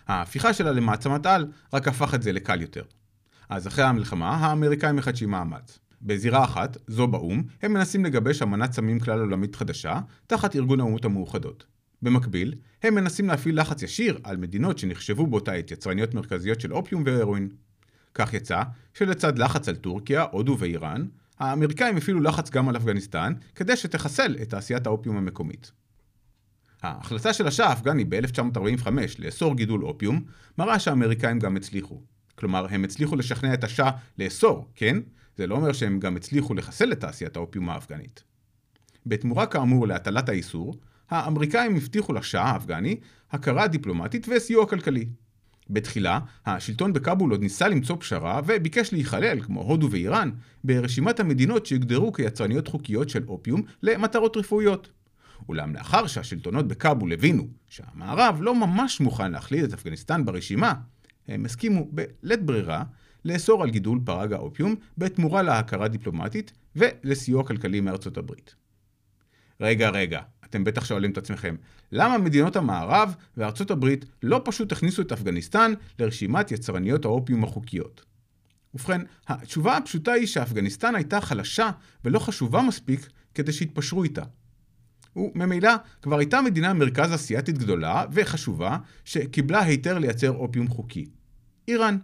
ההפיכה 0.06 0.54
שלה 0.54 0.72
למעצמת 0.72 1.26
על 1.26 1.52
רק 1.72 1.88
הפך 1.88 2.14
את 2.14 2.22
זה 2.22 2.32
לקל 2.32 2.62
יותר. 2.62 2.82
אז 3.48 3.66
אחרי 3.66 3.84
המלחמה, 3.84 4.30
האמריקאים 4.30 4.96
מחדשים 4.96 5.30
מאמץ. 5.30 5.78
בזירה 6.02 6.44
אחת, 6.44 6.76
זו 6.86 7.06
באו"ם, 7.06 7.42
הם 7.62 7.72
מנסים 7.72 8.04
לגבש 8.04 8.42
אמנת 8.42 8.72
סמים 8.72 9.00
כלל 9.00 9.20
עולמית 9.20 9.56
חדשה, 9.56 10.00
תחת 10.26 10.56
ארגון 10.56 10.80
האומות 10.80 11.04
המאוחדות. 11.04 11.64
במקביל, 12.02 12.54
הם 12.82 12.94
מנסים 12.94 13.28
להפעיל 13.28 13.60
לחץ 13.60 13.82
ישיר 13.82 14.18
על 14.22 14.36
מדינות 14.36 14.78
שנחשבו 14.78 15.26
באותה 15.26 15.52
עת 15.52 15.70
יצרניות 15.70 16.14
מרכזיות 16.14 16.60
של 16.60 16.72
אופיום 16.72 17.02
והרואין. 17.06 17.48
כך 18.14 18.35
יצא 18.35 18.62
שלצד 18.94 19.38
לחץ 19.38 19.68
על 19.68 19.76
טורקיה, 19.76 20.26
הודו 20.30 20.56
ואיראן, 20.59 21.06
האמריקאים 21.38 21.97
הפעילו 21.97 22.21
לחץ 22.21 22.50
גם 22.50 22.68
על 22.68 22.76
אפגניסטן, 22.76 23.33
כדי 23.54 23.76
שתחסל 23.76 24.37
את 24.42 24.50
תעשיית 24.50 24.87
האופיום 24.87 25.16
המקומית. 25.16 25.73
ההחלטה 26.83 27.33
של 27.33 27.47
השאה 27.47 27.68
האפגני 27.68 28.04
ב-1945 28.04 28.88
לאסור 29.18 29.56
גידול 29.56 29.85
אופיום, 29.85 30.25
מראה 30.59 30.78
שהאמריקאים 30.78 31.38
גם 31.38 31.56
הצליחו. 31.56 32.02
כלומר, 32.35 32.66
הם 32.71 32.85
הצליחו 32.85 33.16
לשכנע 33.16 33.54
את 33.54 33.64
השאה 33.64 33.90
לאסור, 34.18 34.68
כן? 34.75 34.97
זה 35.37 35.47
לא 35.47 35.54
אומר 35.54 35.73
שהם 35.73 36.00
גם 36.00 36.16
הצליחו 36.16 36.54
לחסל 36.54 36.92
את 36.92 37.00
תעשיית 37.00 37.37
האופיום 37.37 37.71
האפגנית. 37.71 38.23
בתמורה 39.06 39.47
כאמור 39.47 39.87
להטלת 39.87 40.28
האיסור, 40.28 40.75
האמריקאים 41.11 41.76
הבטיחו 41.76 42.12
לשאה 42.12 42.42
האפגני 42.42 42.97
הכרה 43.30 43.68
דיפלומטית 43.68 44.26
וסיוע 44.28 44.66
כלכלי. 44.66 45.06
בתחילה, 45.71 46.18
השלטון 46.47 46.92
בכאבול 46.92 47.30
עוד 47.30 47.40
ניסה 47.40 47.68
למצוא 47.68 47.97
פשרה 48.00 48.40
וביקש 48.47 48.92
להיכלל, 48.92 49.40
כמו 49.40 49.62
הודו 49.62 49.90
ואיראן, 49.90 50.30
ברשימת 50.64 51.21
המדינות 51.21 51.66
שהוגדרו 51.66 52.12
כיצרניות 52.12 52.68
חוקיות 52.68 53.09
של 53.09 53.25
אופיום 53.28 53.62
למטרות 53.83 54.37
רפואיות. 54.37 54.90
אולם 55.49 55.75
לאחר 55.75 56.06
שהשלטונות 56.06 56.68
בכאבול 56.68 57.12
הבינו 57.12 57.49
שהמערב 57.68 58.38
לא 58.40 58.54
ממש 58.54 59.00
מוכן 59.00 59.33
להכליל 59.33 59.64
את 59.64 59.73
אפגניסטן 59.73 60.25
ברשימה, 60.25 60.75
הם 61.28 61.44
הסכימו 61.44 61.88
בלית 61.92 62.42
ברירה 62.42 62.83
לאסור 63.25 63.62
על 63.62 63.71
גידול 63.71 64.00
פרג 64.04 64.33
האופיום 64.33 64.75
בתמורה 64.99 65.42
להכרה 65.42 65.88
דיפלומטית 65.88 66.52
ולסיוע 66.76 67.44
כלכלי 67.44 67.80
מארצות 67.80 68.18
הברית. 68.18 68.54
רגע, 69.61 69.90
רגע, 69.90 70.21
אתם 70.54 70.64
בטח 70.64 70.84
שואלים 70.84 71.11
את 71.11 71.18
עצמכם, 71.18 71.56
למה 71.92 72.18
מדינות 72.18 72.56
המערב 72.56 73.14
וארצות 73.37 73.70
הברית 73.70 74.04
לא 74.23 74.40
פשוט 74.44 74.73
הכניסו 74.73 75.02
את 75.02 75.12
אפגניסטן 75.12 75.73
לרשימת 75.99 76.52
יצרניות 76.52 77.04
האופיום 77.04 77.44
החוקיות? 77.44 78.04
ובכן, 78.75 79.00
התשובה 79.28 79.76
הפשוטה 79.76 80.12
היא 80.12 80.26
שאפגניסטן 80.26 80.94
הייתה 80.94 81.20
חלשה 81.20 81.70
ולא 82.04 82.18
חשובה 82.18 82.62
מספיק 82.62 83.08
כדי 83.34 83.52
שיתפשרו 83.52 84.04
איתה. 84.04 84.23
וממילא 85.16 85.73
כבר 86.02 86.18
הייתה 86.18 86.40
מדינה 86.40 86.73
מרכז 86.75 87.14
אסיאתית 87.14 87.58
גדולה 87.58 88.04
וחשובה 88.12 88.78
שקיבלה 89.04 89.62
היתר 89.62 89.99
לייצר 89.99 90.30
אופיום 90.30 90.68
חוקי. 90.68 91.06
איראן. 91.68 91.99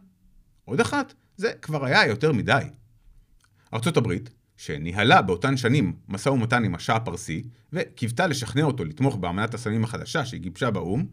עוד 0.64 0.80
אחת, 0.80 1.14
זה 1.36 1.52
כבר 1.62 1.84
היה 1.84 2.06
יותר 2.06 2.32
מדי. 2.32 2.64
ארצות 3.74 3.96
הברית, 3.96 4.30
שניהלה 4.60 5.22
באותן 5.22 5.56
שנים 5.56 5.92
משא 6.08 6.28
ומתן 6.28 6.64
עם 6.64 6.74
השאה 6.74 6.96
הפרסי, 6.96 7.42
וקיוותה 7.72 8.26
לשכנע 8.26 8.62
אותו 8.62 8.84
לתמוך 8.84 9.16
באמנת 9.16 9.54
הסמים 9.54 9.84
החדשה 9.84 10.26
שהיא 10.26 10.40
גיבשה 10.40 10.70
באו"ם, 10.70 11.06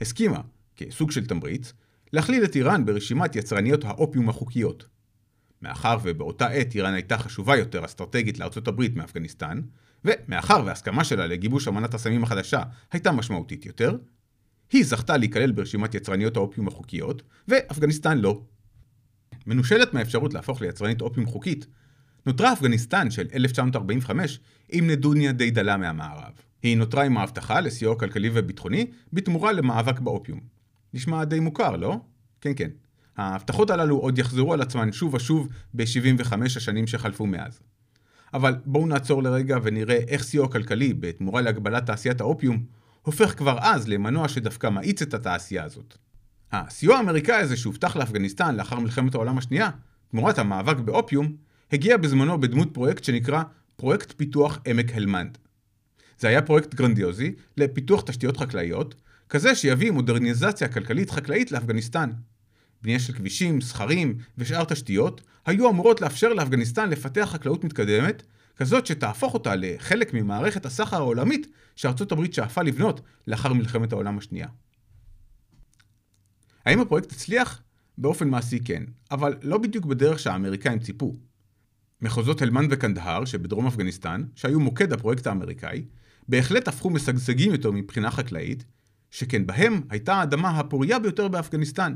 הסכימה, 0.00 0.40
כסוג 0.76 1.10
של 1.10 1.26
תמריץ, 1.26 1.72
להכליל 2.12 2.44
את 2.44 2.56
איראן 2.56 2.84
ברשימת 2.84 3.36
יצרניות 3.36 3.84
האופיום 3.84 4.28
החוקיות. 4.28 4.86
מאחר 5.62 5.98
ובאותה 6.02 6.46
עת 6.46 6.74
איראן 6.74 6.94
הייתה 6.94 7.18
חשובה 7.18 7.56
יותר 7.56 7.84
אסטרטגית 7.84 8.38
לארצות 8.38 8.68
הברית 8.68 8.96
מאפגניסטן, 8.96 9.60
ומאחר 10.04 10.62
וההסכמה 10.66 11.04
שלה 11.04 11.26
לגיבוש 11.26 11.68
אמנת 11.68 11.94
הסמים 11.94 12.22
החדשה 12.22 12.62
הייתה 12.92 13.12
משמעותית 13.12 13.66
יותר, 13.66 13.96
היא 14.72 14.84
זכתה 14.84 15.16
להיכלל 15.16 15.52
ברשימת 15.52 15.94
יצרניות 15.94 16.36
האופיום 16.36 16.68
החוקיות, 16.68 17.22
ואפגניסטן 17.48 18.18
לא. 18.18 18.42
מנושלת 19.46 19.94
מהאפשרות 19.94 20.34
להפוך 20.34 20.60
ליצרנית 20.60 21.00
אופיום 21.00 21.26
חוקית, 21.26 21.66
נותרה 22.26 22.52
אפגניסטן 22.52 23.10
של 23.10 23.26
1945 23.34 24.40
עם 24.72 24.90
נדוניה 24.90 25.32
די 25.32 25.50
דלה 25.50 25.76
מהמערב. 25.76 26.32
היא 26.62 26.76
נותרה 26.76 27.04
עם 27.04 27.16
ההבטחה 27.16 27.60
לסיוע 27.60 27.98
כלכלי 27.98 28.30
וביטחוני 28.32 28.86
בתמורה 29.12 29.52
למאבק 29.52 30.00
באופיום. 30.00 30.40
נשמע 30.94 31.24
די 31.24 31.40
מוכר, 31.40 31.76
לא? 31.76 32.00
כן, 32.40 32.52
כן. 32.56 32.70
ההבטחות 33.16 33.70
הללו 33.70 33.96
עוד 33.96 34.18
יחזרו 34.18 34.52
על 34.52 34.62
עצמן 34.62 34.92
שוב 34.92 35.14
ושוב 35.14 35.48
ב-75 35.74 36.34
השנים 36.44 36.86
שחלפו 36.86 37.26
מאז. 37.26 37.60
אבל 38.34 38.56
בואו 38.64 38.86
נעצור 38.86 39.22
לרגע 39.22 39.58
ונראה 39.62 39.98
איך 40.08 40.22
סיוע 40.22 40.48
כלכלי 40.48 40.94
בתמורה 40.94 41.40
להגבלת 41.40 41.86
תעשיית 41.86 42.20
האופיום 42.20 42.64
הופך 43.02 43.38
כבר 43.38 43.58
אז 43.60 43.88
למנוע 43.88 44.28
שדווקא 44.28 44.66
מאיץ 44.66 45.02
את 45.02 45.14
התעשייה 45.14 45.64
הזאת. 45.64 45.96
הסיוע 46.52 46.96
האמריקאי 46.96 47.36
הזה 47.36 47.56
שהובטח 47.56 47.96
לאפגניסטן 47.96 48.56
לאחר 48.56 48.78
מלחמת 48.78 49.14
העולם 49.14 49.38
השנייה, 49.38 49.70
תמורת 50.10 50.38
המאבק 50.38 50.76
באופיום, 50.76 51.36
הגיע 51.72 51.96
בזמנו 51.96 52.40
בדמות 52.40 52.74
פרויקט 52.74 53.04
שנקרא 53.04 53.42
פרויקט 53.76 54.12
פיתוח 54.16 54.58
עמק 54.66 54.94
הלמנד. 54.94 55.38
זה 56.18 56.28
היה 56.28 56.42
פרויקט 56.42 56.74
גרנדיוזי 56.74 57.34
לפיתוח 57.56 58.00
תשתיות 58.00 58.36
חקלאיות, 58.36 58.94
כזה 59.28 59.54
שיביא 59.54 59.90
מודרניזציה 59.90 60.68
כלכלית 60.68 61.10
חקלאית 61.10 61.52
לאפגניסטן. 61.52 62.10
בנייה 62.82 62.98
של 62.98 63.12
כבישים, 63.12 63.60
סכרים 63.60 64.18
ושאר 64.38 64.64
תשתיות 64.64 65.20
היו 65.46 65.70
אמורות 65.70 66.00
לאפשר 66.00 66.32
לאפגניסטן 66.32 66.90
לפתח 66.90 67.28
חקלאות 67.32 67.64
מתקדמת 67.64 68.22
כזאת 68.56 68.86
שתהפוך 68.86 69.34
אותה 69.34 69.56
לחלק 69.56 70.14
ממערכת 70.14 70.66
הסחר 70.66 70.96
העולמית 70.96 71.46
שארצות 71.76 72.12
הברית 72.12 72.34
שאפה 72.34 72.62
לבנות 72.62 73.00
לאחר 73.26 73.52
מלחמת 73.52 73.92
העולם 73.92 74.18
השנייה. 74.18 74.48
האם 76.66 76.80
הפרויקט 76.80 77.12
הצליח? 77.12 77.62
באופן 77.98 78.28
מעשי 78.28 78.60
כן, 78.64 78.82
אבל 79.10 79.36
לא 79.42 79.58
בדיוק 79.58 79.84
בדרך 79.84 80.18
שהאמריקאים 80.18 80.78
ציפו. 80.78 81.29
מחוזות 82.02 82.42
הלמנד 82.42 82.72
וקנדהר 82.72 83.24
שבדרום 83.24 83.66
אפגניסטן, 83.66 84.24
שהיו 84.34 84.60
מוקד 84.60 84.92
הפרויקט 84.92 85.26
האמריקאי, 85.26 85.84
בהחלט 86.28 86.68
הפכו 86.68 86.90
משגשגים 86.90 87.52
יותר 87.52 87.70
מבחינה 87.70 88.10
חקלאית, 88.10 88.64
שכן 89.10 89.46
בהם 89.46 89.80
הייתה 89.90 90.14
האדמה 90.14 90.50
הפוריה 90.50 90.98
ביותר 90.98 91.28
באפגניסטן, 91.28 91.94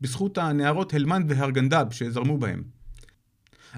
בזכות 0.00 0.38
הנערות 0.38 0.94
הלמנד 0.94 1.30
והרגנדב 1.30 1.86
שזרמו 1.90 2.38
בהם. 2.38 2.62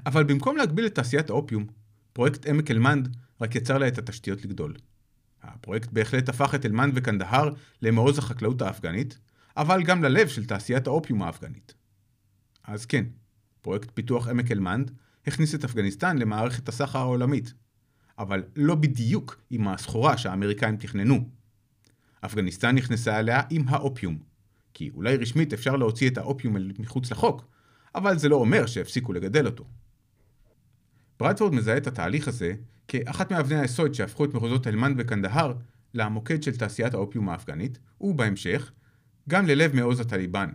אבל 0.05 0.23
במקום 0.23 0.57
להגביל 0.57 0.85
את 0.85 0.95
תעשיית 0.95 1.29
האופיום, 1.29 1.65
פרויקט 2.13 2.47
עמק 2.47 2.71
הלמנד 2.71 3.15
רק 3.41 3.55
יצר 3.55 3.77
לה 3.77 3.87
את 3.87 3.97
התשתיות 3.97 4.45
לגדול. 4.45 4.73
הפרויקט 5.43 5.89
בהחלט 5.91 6.29
הפך 6.29 6.55
את 6.55 6.65
הלמנד 6.65 6.93
וקנדהר 6.95 7.49
למעוז 7.81 8.17
החקלאות 8.17 8.61
האפגנית, 8.61 9.19
אבל 9.57 9.83
גם 9.83 10.03
ללב 10.03 10.27
של 10.27 10.45
תעשיית 10.45 10.87
האופיום 10.87 11.23
האפגנית. 11.23 11.73
אז 12.63 12.85
כן, 12.85 13.05
פרויקט 13.61 13.89
פיתוח 13.93 14.27
עמק 14.27 14.51
הלמנד 14.51 14.91
הכניס 15.27 15.55
את 15.55 15.63
אפגניסטן 15.63 16.17
למערכת 16.17 16.69
הסחר 16.69 16.99
העולמית, 16.99 17.53
אבל 18.19 18.43
לא 18.55 18.75
בדיוק 18.75 19.41
עם 19.49 19.67
הסחורה 19.67 20.17
שהאמריקאים 20.17 20.77
תכננו. 20.77 21.29
אפגניסטן 22.25 22.75
נכנסה 22.75 23.19
אליה 23.19 23.41
עם 23.49 23.67
האופיום, 23.67 24.17
כי 24.73 24.89
אולי 24.93 25.17
רשמית 25.17 25.53
אפשר 25.53 25.75
להוציא 25.75 26.09
את 26.09 26.17
האופיום 26.17 26.55
מחוץ 26.79 27.11
לחוק, 27.11 27.45
אבל 27.95 28.17
זה 28.17 28.29
לא 28.29 28.35
אומר 28.35 28.65
שהפסיקו 28.65 29.13
לגדל 29.13 29.45
אותו. 29.45 29.65
ברדפורד 31.19 31.53
מזהה 31.53 31.77
את 31.77 31.87
התהליך 31.87 32.27
הזה 32.27 32.53
כאחת 32.87 33.31
מאבני 33.31 33.59
היסוד 33.59 33.93
שהפכו 33.93 34.25
את 34.25 34.33
מחוזות 34.33 34.67
אלמנד 34.67 34.95
וקנדהר 34.99 35.53
למוקד 35.93 36.43
של 36.43 36.55
תעשיית 36.55 36.93
האופיום 36.93 37.29
האפגנית, 37.29 37.79
ובהמשך, 38.01 38.71
גם 39.29 39.45
ללב 39.45 39.75
מעוז 39.75 39.99
הטליבן. 39.99 40.49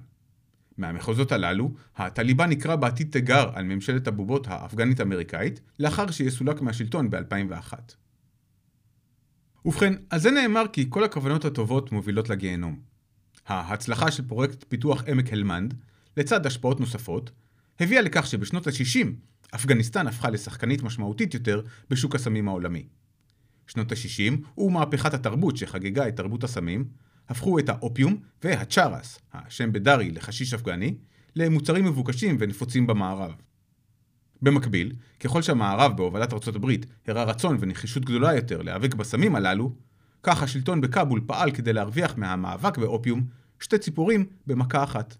מהמחוזות 0.78 1.32
הללו, 1.32 1.74
הטליבן 1.96 2.50
נקרא 2.50 2.76
בעתיד 2.76 3.12
תיגר 3.12 3.50
על 3.54 3.64
ממשלת 3.64 4.08
הבובות 4.08 4.46
האפגנית-אמריקאית, 4.46 5.60
לאחר 5.78 6.10
שיסולק 6.10 6.60
מהשלטון 6.60 7.10
ב-2001. 7.10 7.72
ובכן, 9.64 9.94
על 10.10 10.20
זה 10.20 10.30
נאמר 10.30 10.64
כי 10.72 10.86
כל 10.88 11.04
הכוונות 11.04 11.44
הטובות 11.44 11.92
מובילות 11.92 12.28
לגיהנום. 12.28 12.80
ההצלחה 13.46 14.10
של 14.10 14.28
פרויקט 14.28 14.64
פיתוח 14.68 15.04
עמק 15.06 15.32
הלמנד, 15.32 15.74
לצד 16.16 16.46
השפעות 16.46 16.80
נוספות, 16.80 17.30
הביאה 17.80 18.02
לכך 18.02 18.26
שבשנות 18.26 18.66
ה-60 18.66 19.06
אפגניסטן 19.54 20.06
הפכה 20.06 20.30
לשחקנית 20.30 20.82
משמעותית 20.82 21.34
יותר 21.34 21.62
בשוק 21.90 22.14
הסמים 22.14 22.48
העולמי. 22.48 22.86
שנות 23.66 23.92
ה-60 23.92 24.60
ומהפכת 24.60 25.14
התרבות 25.14 25.56
שחגגה 25.56 26.08
את 26.08 26.16
תרבות 26.16 26.44
הסמים, 26.44 26.84
הפכו 27.28 27.58
את 27.58 27.68
האופיום 27.68 28.16
והצ'ארס, 28.44 29.18
השם 29.32 29.72
בדארי 29.72 30.10
לחשיש 30.10 30.54
אפגני, 30.54 30.94
למוצרים 31.36 31.84
מבוקשים 31.84 32.36
ונפוצים 32.40 32.86
במערב. 32.86 33.34
במקביל, 34.42 34.92
ככל 35.20 35.42
שהמערב 35.42 35.96
בהובלת 35.96 36.32
ארצות 36.32 36.56
הברית 36.56 36.86
הראה 37.06 37.24
רצון 37.24 37.56
ונחישות 37.60 38.04
גדולה 38.04 38.34
יותר 38.34 38.62
להיאבק 38.62 38.94
בסמים 38.94 39.34
הללו, 39.34 39.72
כך 40.22 40.42
השלטון 40.42 40.80
בכאבול 40.80 41.20
פעל 41.26 41.50
כדי 41.50 41.72
להרוויח 41.72 42.18
מהמאבק 42.18 42.78
באופיום 42.78 43.24
שתי 43.60 43.78
ציפורים 43.78 44.26
במכה 44.46 44.84
אחת. 44.84 45.16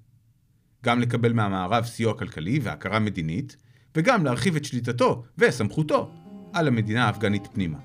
גם 0.84 1.00
לקבל 1.00 1.32
מהמערב 1.32 1.84
סיוע 1.84 2.18
כלכלי 2.18 2.58
והכרה 2.62 2.98
מדינית, 2.98 3.56
וגם 3.96 4.24
להרחיב 4.24 4.56
את 4.56 4.64
שליטתו 4.64 5.24
וסמכותו 5.38 6.14
על 6.52 6.68
המדינה 6.68 7.06
האפגנית 7.06 7.46
פנימה. 7.52 7.78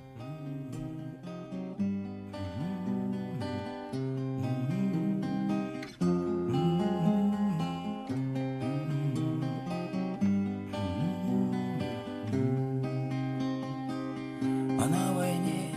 Мы 14.81 14.87
на 14.87 15.13
войне, 15.13 15.69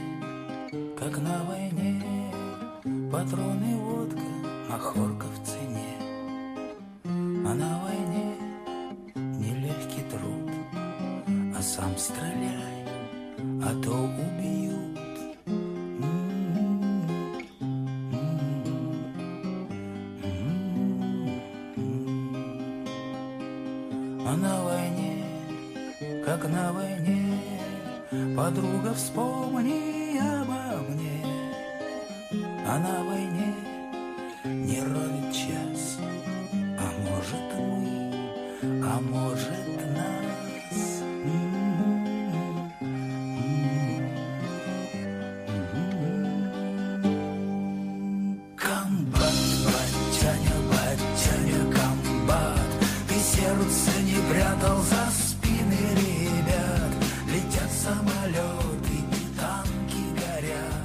как 0.98 1.18
на 1.18 1.44
войне, 1.44 2.02
патроны 3.12 3.76
водка, 3.76 4.22
махорка 4.70 5.26
в 5.26 5.44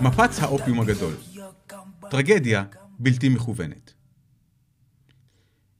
מפץ 0.01 0.39
האופיום 0.39 0.79
הגדול. 0.79 1.13
טרגדיה 2.09 2.63
בלתי 2.99 3.29
מכוונת. 3.29 3.93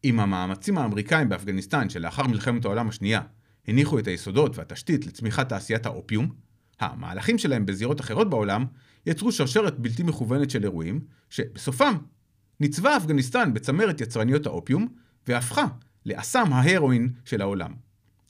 עם 0.03 0.19
המאמצים 0.19 0.77
האמריקאים 0.77 1.29
באפגניסטן 1.29 1.89
שלאחר 1.89 2.23
מלחמת 2.27 2.65
העולם 2.65 2.89
השנייה 2.89 3.21
הניחו 3.67 3.99
את 3.99 4.07
היסודות 4.07 4.57
והתשתית 4.57 5.07
לצמיחת 5.07 5.49
תעשיית 5.49 5.85
האופיום, 5.85 6.29
המהלכים 6.79 7.37
שלהם 7.37 7.65
בזירות 7.65 8.01
אחרות 8.01 8.29
בעולם 8.29 8.65
יצרו 9.05 9.31
שרשרת 9.31 9.79
בלתי 9.79 10.03
מכוונת 10.03 10.49
של 10.49 10.63
אירועים, 10.63 10.99
שבסופם 11.29 11.93
ניצבה 12.59 12.97
אפגניסטן 12.97 13.53
בצמרת 13.53 14.01
יצרניות 14.01 14.45
האופיום 14.45 14.87
והפכה 15.27 15.65
לאסם 16.05 16.53
ההרואין 16.53 17.13
של 17.25 17.41
העולם. 17.41 17.73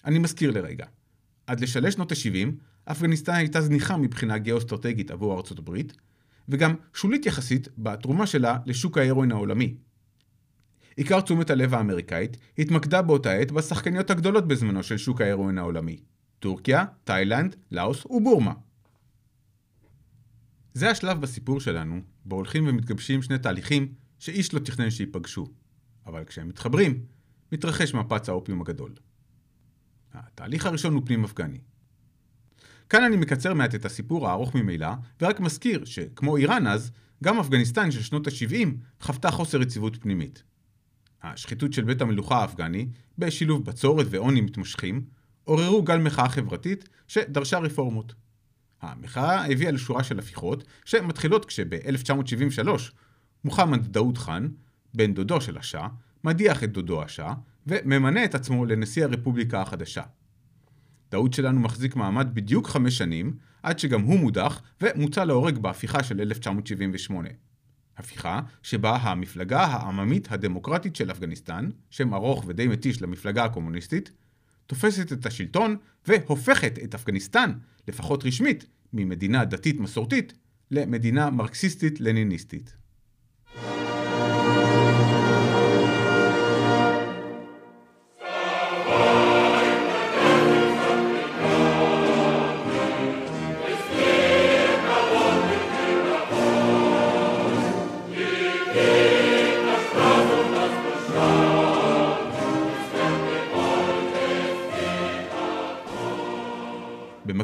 אני 0.05 0.19
מזכיר 0.19 0.51
לרגע, 0.51 0.85
עד 1.47 1.59
לשלש 1.59 1.93
שנות 1.93 2.11
ה-70 2.11 2.51
אפגניסטן 2.91 3.33
הייתה 3.33 3.61
זניחה 3.61 3.97
מבחינה 3.97 4.37
גיאו-אסטרטגית 4.37 5.11
עבור 5.11 5.37
ארצות 5.37 5.59
הברית, 5.59 5.93
וגם 6.49 6.75
שולית 6.93 7.25
יחסית 7.25 7.67
בתרומה 7.77 8.27
שלה 8.27 8.57
לשוק 8.65 8.97
ההרואין 8.97 9.31
העולמי. 9.31 9.75
עיקר 10.95 11.21
תשומת 11.21 11.49
הלב 11.49 11.73
האמריקאית 11.73 12.37
התמקדה 12.57 13.01
באותה 13.01 13.31
עת 13.31 13.51
בשחקניות 13.51 14.09
הגדולות 14.09 14.47
בזמנו 14.47 14.83
של 14.83 14.97
שוק 14.97 15.21
ההרואין 15.21 15.57
העולמי, 15.57 15.97
טורקיה, 16.39 16.85
תאילנד, 17.03 17.55
לאוס 17.71 18.05
ובורמה. 18.05 18.53
זה 20.73 20.89
השלב 20.89 21.21
בסיפור 21.21 21.59
שלנו, 21.59 22.01
בו 22.25 22.35
הולכים 22.35 22.67
ומתגבשים 22.67 23.21
שני 23.21 23.39
תהליכים 23.39 23.93
שאיש 24.19 24.53
לא 24.53 24.59
תכנן 24.59 24.89
שייפגשו, 24.89 25.47
אבל 26.05 26.23
כשהם 26.23 26.49
מתחברים, 26.49 27.03
מתרחש 27.51 27.93
מפץ 27.93 28.29
האופיום 28.29 28.61
הגדול. 28.61 28.93
התהליך 30.13 30.65
הראשון 30.65 30.93
הוא 30.93 31.01
פנים 31.05 31.23
אפגני. 31.23 31.59
כאן 32.89 33.03
אני 33.03 33.17
מקצר 33.17 33.53
מעט 33.53 33.75
את 33.75 33.85
הסיפור 33.85 34.27
הארוך 34.27 34.55
ממילא, 34.55 34.89
ורק 35.21 35.39
מזכיר 35.39 35.85
שכמו 35.85 36.37
איראן 36.37 36.67
אז, 36.67 36.91
גם 37.23 37.39
אפגניסטן 37.39 37.91
של 37.91 38.01
שנות 38.01 38.27
ה-70 38.27 38.67
חוותה 39.01 39.31
חוסר 39.31 39.61
יציבות 39.61 39.97
פנימית. 40.01 40.43
השחיתות 41.23 41.73
של 41.73 41.83
בית 41.83 42.01
המלוכה 42.01 42.41
האפגני, 42.41 42.87
בשילוב 43.17 43.65
בצורת 43.65 44.07
ועוני 44.09 44.41
מתמשכים, 44.41 45.01
עוררו 45.43 45.83
גל 45.83 45.97
מחאה 45.97 46.29
חברתית 46.29 46.89
שדרשה 47.07 47.59
רפורמות. 47.59 48.13
המחאה 48.81 49.51
הביאה 49.51 49.71
לשורה 49.71 50.03
של 50.03 50.19
הפיכות, 50.19 50.63
שמתחילות 50.85 51.45
כשב-1973 51.45 52.69
מוחמד 53.43 53.87
דאוד 53.87 54.17
חאן, 54.17 54.47
בן 54.93 55.13
דודו 55.13 55.41
של 55.41 55.57
השאה, 55.57 55.87
מדיח 56.23 56.63
את 56.63 56.71
דודו 56.71 57.03
השאה, 57.03 57.33
וממנה 57.67 58.25
את 58.25 58.35
עצמו 58.35 58.65
לנשיא 58.65 59.03
הרפובליקה 59.03 59.61
החדשה. 59.61 60.03
דאוד 61.11 61.33
שלנו 61.33 61.59
מחזיק 61.59 61.95
מעמד 61.95 62.27
בדיוק 62.33 62.67
חמש 62.67 62.97
שנים, 62.97 63.33
עד 63.63 63.79
שגם 63.79 64.01
הוא 64.01 64.19
מודח 64.19 64.61
ומוצא 64.81 65.23
להורג 65.23 65.57
בהפיכה 65.57 66.03
של 66.03 66.21
1978. 66.21 67.29
הפיכה 67.97 68.41
שבה 68.63 68.95
המפלגה 68.95 69.61
העממית 69.61 70.31
הדמוקרטית 70.31 70.95
של 70.95 71.11
אפגניסטן, 71.11 71.69
שם 71.89 72.13
ארוך 72.13 72.43
ודי 72.47 72.67
מתיש 72.67 73.01
למפלגה 73.01 73.45
הקומוניסטית, 73.45 74.11
תופסת 74.67 75.13
את 75.13 75.25
השלטון 75.25 75.75
והופכת 76.07 76.79
את 76.83 76.95
אפגניסטן, 76.95 77.51
לפחות 77.87 78.25
רשמית, 78.25 78.65
ממדינה 78.93 79.45
דתית 79.45 79.79
מסורתית 79.79 80.33
למדינה 80.71 81.29
מרקסיסטית-לניניסטית. 81.29 82.73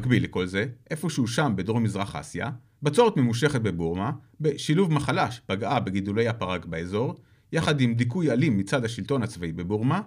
במקביל 0.06 0.24
לכל 0.24 0.46
זה, 0.46 0.66
איפשהו 0.92 1.28
שם 1.28 1.54
בדרום 1.56 1.84
מזרח 1.84 2.16
אסיה, 2.16 2.50
בצורת 2.84 3.18
ממושכת 3.18 3.62
בבורמה, 3.62 4.12
בשילוב 4.42 4.94
מחלה 4.94 5.32
שפגעה 5.32 5.80
בגידולי 5.80 6.28
הפרג 6.28 6.66
באזור, 6.66 7.16
יחד 7.52 7.82
עם 7.82 7.94
דיכוי 7.94 8.32
אלים 8.32 8.58
מצד 8.58 8.86
השלטון 8.86 9.24
הצבאי 9.24 9.52
בבורמה, 9.52 10.02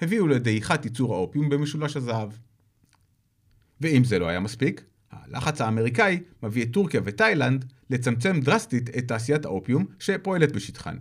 הביאו 0.00 0.26
לדעיכת 0.26 0.84
ייצור 0.84 1.14
האופיום 1.14 1.48
במשולש 1.48 1.96
הזהב. 1.96 2.30
ואם 3.80 4.04
זה 4.04 4.18
לא 4.18 4.28
היה 4.28 4.40
מספיק, 4.40 4.84
הלחץ 5.10 5.60
האמריקאי 5.60 6.20
מביא 6.42 6.64
את 6.64 6.72
טורקיה 6.72 7.00
ותאילנד 7.04 7.64
לצמצם 7.90 8.40
דרסטית 8.40 8.90
את 8.98 9.08
תעשיית 9.08 9.44
האופיום 9.44 9.84
שפועלת 9.98 10.52
בשטחן. 10.52 10.96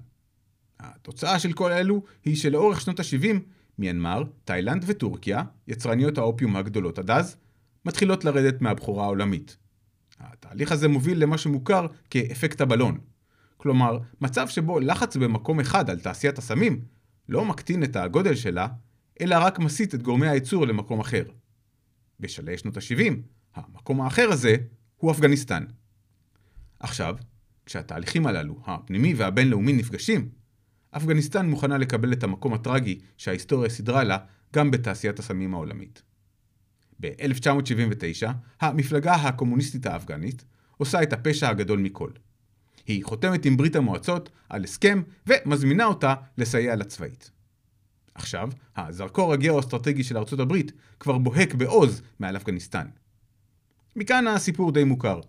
התוצאה 0.79 1.39
של 1.39 1.53
כל 1.53 1.71
אלו 1.71 2.03
היא 2.25 2.35
שלאורך 2.35 2.81
שנות 2.81 2.99
ה-70, 2.99 3.39
מיינמר, 3.79 4.23
תאילנד 4.45 4.83
וטורקיה, 4.87 5.43
יצרניות 5.67 6.17
האופיום 6.17 6.55
הגדולות 6.55 6.99
עד 6.99 7.11
אז, 7.11 7.37
מתחילות 7.87 8.25
לרדת 8.25 8.61
מהבחורה 8.61 9.03
העולמית. 9.03 9.57
התהליך 10.19 10.71
הזה 10.71 10.87
מוביל 10.87 11.23
למה 11.23 11.37
שמוכר 11.37 11.87
כאפקט 12.09 12.61
הבלון. 12.61 12.97
כלומר, 13.57 13.99
מצב 14.21 14.47
שבו 14.47 14.79
לחץ 14.79 15.17
במקום 15.17 15.59
אחד 15.59 15.89
על 15.89 15.99
תעשיית 15.99 16.37
הסמים 16.37 16.81
לא 17.29 17.45
מקטין 17.45 17.83
את 17.83 17.95
הגודל 17.95 18.35
שלה, 18.35 18.67
אלא 19.21 19.35
רק 19.41 19.59
מסיט 19.59 19.95
את 19.95 20.01
גורמי 20.01 20.27
הייצור 20.27 20.67
למקום 20.67 20.99
אחר. 20.99 21.23
בשלהי 22.19 22.57
שנות 22.57 22.77
ה-70, 22.77 23.13
המקום 23.55 24.01
האחר 24.01 24.29
הזה 24.31 24.55
הוא 24.97 25.11
אפגניסטן. 25.11 25.63
עכשיו, 26.79 27.15
כשהתהליכים 27.65 28.27
הללו, 28.27 28.59
הפנימי 28.65 29.13
והבינלאומי 29.13 29.73
נפגשים, 29.73 30.29
אפגניסטן 30.91 31.49
מוכנה 31.49 31.77
לקבל 31.77 32.13
את 32.13 32.23
המקום 32.23 32.53
הטרגי 32.53 32.99
שההיסטוריה 33.17 33.69
סידרה 33.69 34.03
לה 34.03 34.17
גם 34.53 34.71
בתעשיית 34.71 35.19
הסמים 35.19 35.53
העולמית. 35.53 36.01
ב-1979, 36.99 38.27
המפלגה 38.61 39.13
הקומוניסטית 39.13 39.85
האפגנית 39.85 40.43
עושה 40.77 41.03
את 41.03 41.13
הפשע 41.13 41.49
הגדול 41.49 41.79
מכל. 41.79 42.09
היא 42.87 43.05
חותמת 43.05 43.45
עם 43.45 43.57
ברית 43.57 43.75
המועצות 43.75 44.29
על 44.49 44.63
הסכם 44.63 45.01
ומזמינה 45.27 45.85
אותה 45.85 46.15
לסייע 46.37 46.75
לה 46.75 46.83
צבאית. 46.83 47.31
עכשיו, 48.15 48.49
הזרקור 48.75 49.33
הגיאו-אסטרטגי 49.33 50.03
של 50.03 50.17
ארצות 50.17 50.39
הברית 50.39 50.71
כבר 50.99 51.17
בוהק 51.17 51.53
בעוז 51.53 52.01
מעל 52.19 52.37
אפגניסטן. 52.37 52.87
מכאן 53.95 54.27
הסיפור 54.27 54.71
די 54.71 54.83
מוכר. 54.83 55.19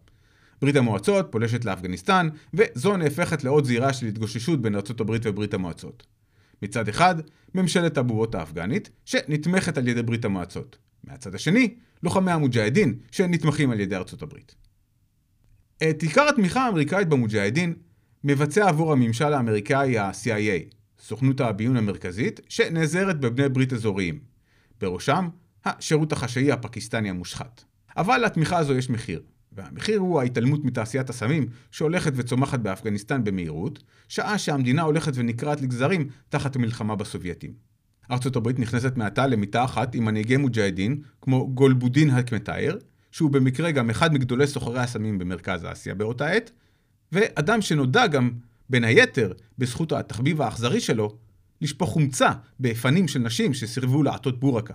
ברית 0.60 0.76
המועצות 0.76 1.26
פולשת 1.30 1.64
לאפגניסטן, 1.64 2.28
וזו 2.54 2.96
נהפכת 2.96 3.44
לעוד 3.44 3.64
זירה 3.64 3.92
של 3.92 4.06
התגוששות 4.06 4.62
בין 4.62 4.74
ארצות 4.74 5.00
הברית 5.00 5.22
וברית 5.26 5.54
המועצות. 5.54 6.06
מצד 6.62 6.88
אחד, 6.88 7.14
ממשלת 7.54 7.98
הבועות 7.98 8.34
האפגנית, 8.34 8.90
שנתמכת 9.04 9.78
על 9.78 9.88
ידי 9.88 10.02
ברית 10.02 10.24
המועצות. 10.24 10.78
מהצד 11.08 11.34
השני, 11.34 11.74
לוחמי 12.02 12.32
המוג'הדין, 12.32 12.94
שנתמכים 13.10 13.70
על 13.70 13.80
ידי 13.80 13.96
ארצות 13.96 14.22
הברית. 14.22 14.54
את 15.90 16.02
עיקר 16.02 16.28
התמיכה 16.28 16.66
האמריקאית 16.66 17.08
במוג'הדין 17.08 17.74
מבצע 18.24 18.68
עבור 18.68 18.92
הממשל 18.92 19.32
האמריקאי 19.32 19.98
ה-CIA, 19.98 20.74
סוכנות 21.00 21.40
הביון 21.40 21.76
המרכזית, 21.76 22.40
שנעזרת 22.48 23.20
בבני 23.20 23.48
ברית 23.48 23.72
אזוריים. 23.72 24.18
בראשם, 24.80 25.28
השירות 25.64 26.12
החשאי 26.12 26.52
הפקיסטני 26.52 27.10
המושחת. 27.10 27.64
אבל 27.96 28.18
לתמיכה 28.24 28.58
הזו 28.58 28.74
יש 28.74 28.90
מחיר, 28.90 29.22
והמחיר 29.52 29.98
הוא 29.98 30.20
ההתעלמות 30.20 30.64
מתעשיית 30.64 31.10
הסמים 31.10 31.46
שהולכת 31.70 32.12
וצומחת 32.16 32.60
באפגניסטן 32.60 33.24
במהירות, 33.24 33.82
שעה 34.08 34.38
שהמדינה 34.38 34.82
הולכת 34.82 35.12
ונקרעת 35.14 35.60
לגזרים 35.60 36.08
תחת 36.28 36.56
המלחמה 36.56 36.96
בסובייטים. 36.96 37.67
ארצות 38.10 38.36
הברית 38.36 38.58
נכנסת 38.58 38.96
מעתה 38.96 39.26
למיטה 39.26 39.64
אחת 39.64 39.94
עם 39.94 40.04
מנהיגי 40.04 40.36
מוג'הדין, 40.36 41.02
כמו 41.20 41.50
גולבודין 41.54 42.10
הקמטייר, 42.10 42.78
שהוא 43.12 43.30
במקרה 43.30 43.70
גם 43.70 43.90
אחד 43.90 44.14
מגדולי 44.14 44.46
סוחרי 44.46 44.80
הסמים 44.80 45.18
במרכז 45.18 45.64
אסיה 45.72 45.94
באותה 45.94 46.26
עת, 46.26 46.50
ואדם 47.12 47.62
שנודע 47.62 48.06
גם, 48.06 48.30
בין 48.70 48.84
היתר, 48.84 49.32
בזכות 49.58 49.92
התחביב 49.92 50.42
האכזרי 50.42 50.80
שלו, 50.80 51.16
לשפוך 51.60 51.90
חומצה 51.90 52.30
בפנים 52.60 53.08
של 53.08 53.18
נשים 53.18 53.54
שסירבו 53.54 54.02
לעטות 54.02 54.40
בורקה. 54.40 54.74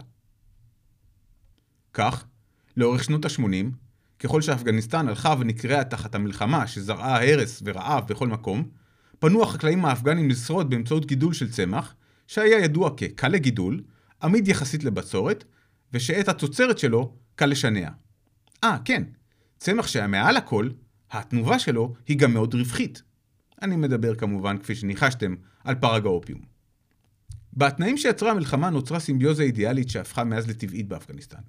כך, 1.93 2.25
לאורך 2.77 3.03
שנות 3.03 3.25
ה-80, 3.25 3.43
ככל 4.19 4.41
שאפגניסטן 4.41 5.07
הלכה 5.07 5.35
ונקרעה 5.39 5.83
תחת 5.83 6.15
המלחמה 6.15 6.67
שזרעה 6.67 7.31
הרס 7.31 7.61
ורעב 7.65 8.07
בכל 8.07 8.27
מקום, 8.27 8.69
פנו 9.19 9.43
החקלאים 9.43 9.85
האפגנים 9.85 10.29
לשרוד 10.29 10.69
באמצעות 10.69 11.05
גידול 11.05 11.33
של 11.33 11.51
צמח, 11.51 11.95
שהיה 12.27 12.59
ידוע 12.59 12.89
כקל 12.97 13.27
לגידול, 13.27 13.83
עמיד 14.23 14.47
יחסית 14.47 14.83
לבצורת, 14.83 15.43
ושאת 15.93 16.27
התוצרת 16.27 16.77
שלו 16.77 17.13
קל 17.35 17.45
לשנע. 17.45 17.89
אה, 18.63 18.77
כן, 18.85 19.03
צמח 19.57 19.87
שהיה 19.87 20.07
מעל 20.07 20.37
הכל, 20.37 20.69
התנובה 21.11 21.59
שלו 21.59 21.93
היא 22.07 22.17
גם 22.17 22.33
מאוד 22.33 22.55
רווחית. 22.55 23.01
אני 23.61 23.75
מדבר 23.75 24.15
כמובן, 24.15 24.57
כפי 24.57 24.75
שניחשתם, 24.75 25.35
על 25.63 25.75
פרג 25.75 26.05
האופיום. 26.05 26.41
בתנאים 27.53 27.97
שיצרה 27.97 28.31
המלחמה 28.31 28.69
נוצרה 28.69 28.99
סימביוזה 28.99 29.43
אידיאלית 29.43 29.89
שהפכה 29.89 30.23
מאז 30.23 30.49
לטבעית 30.49 30.87
באפגניסטן. 30.87 31.41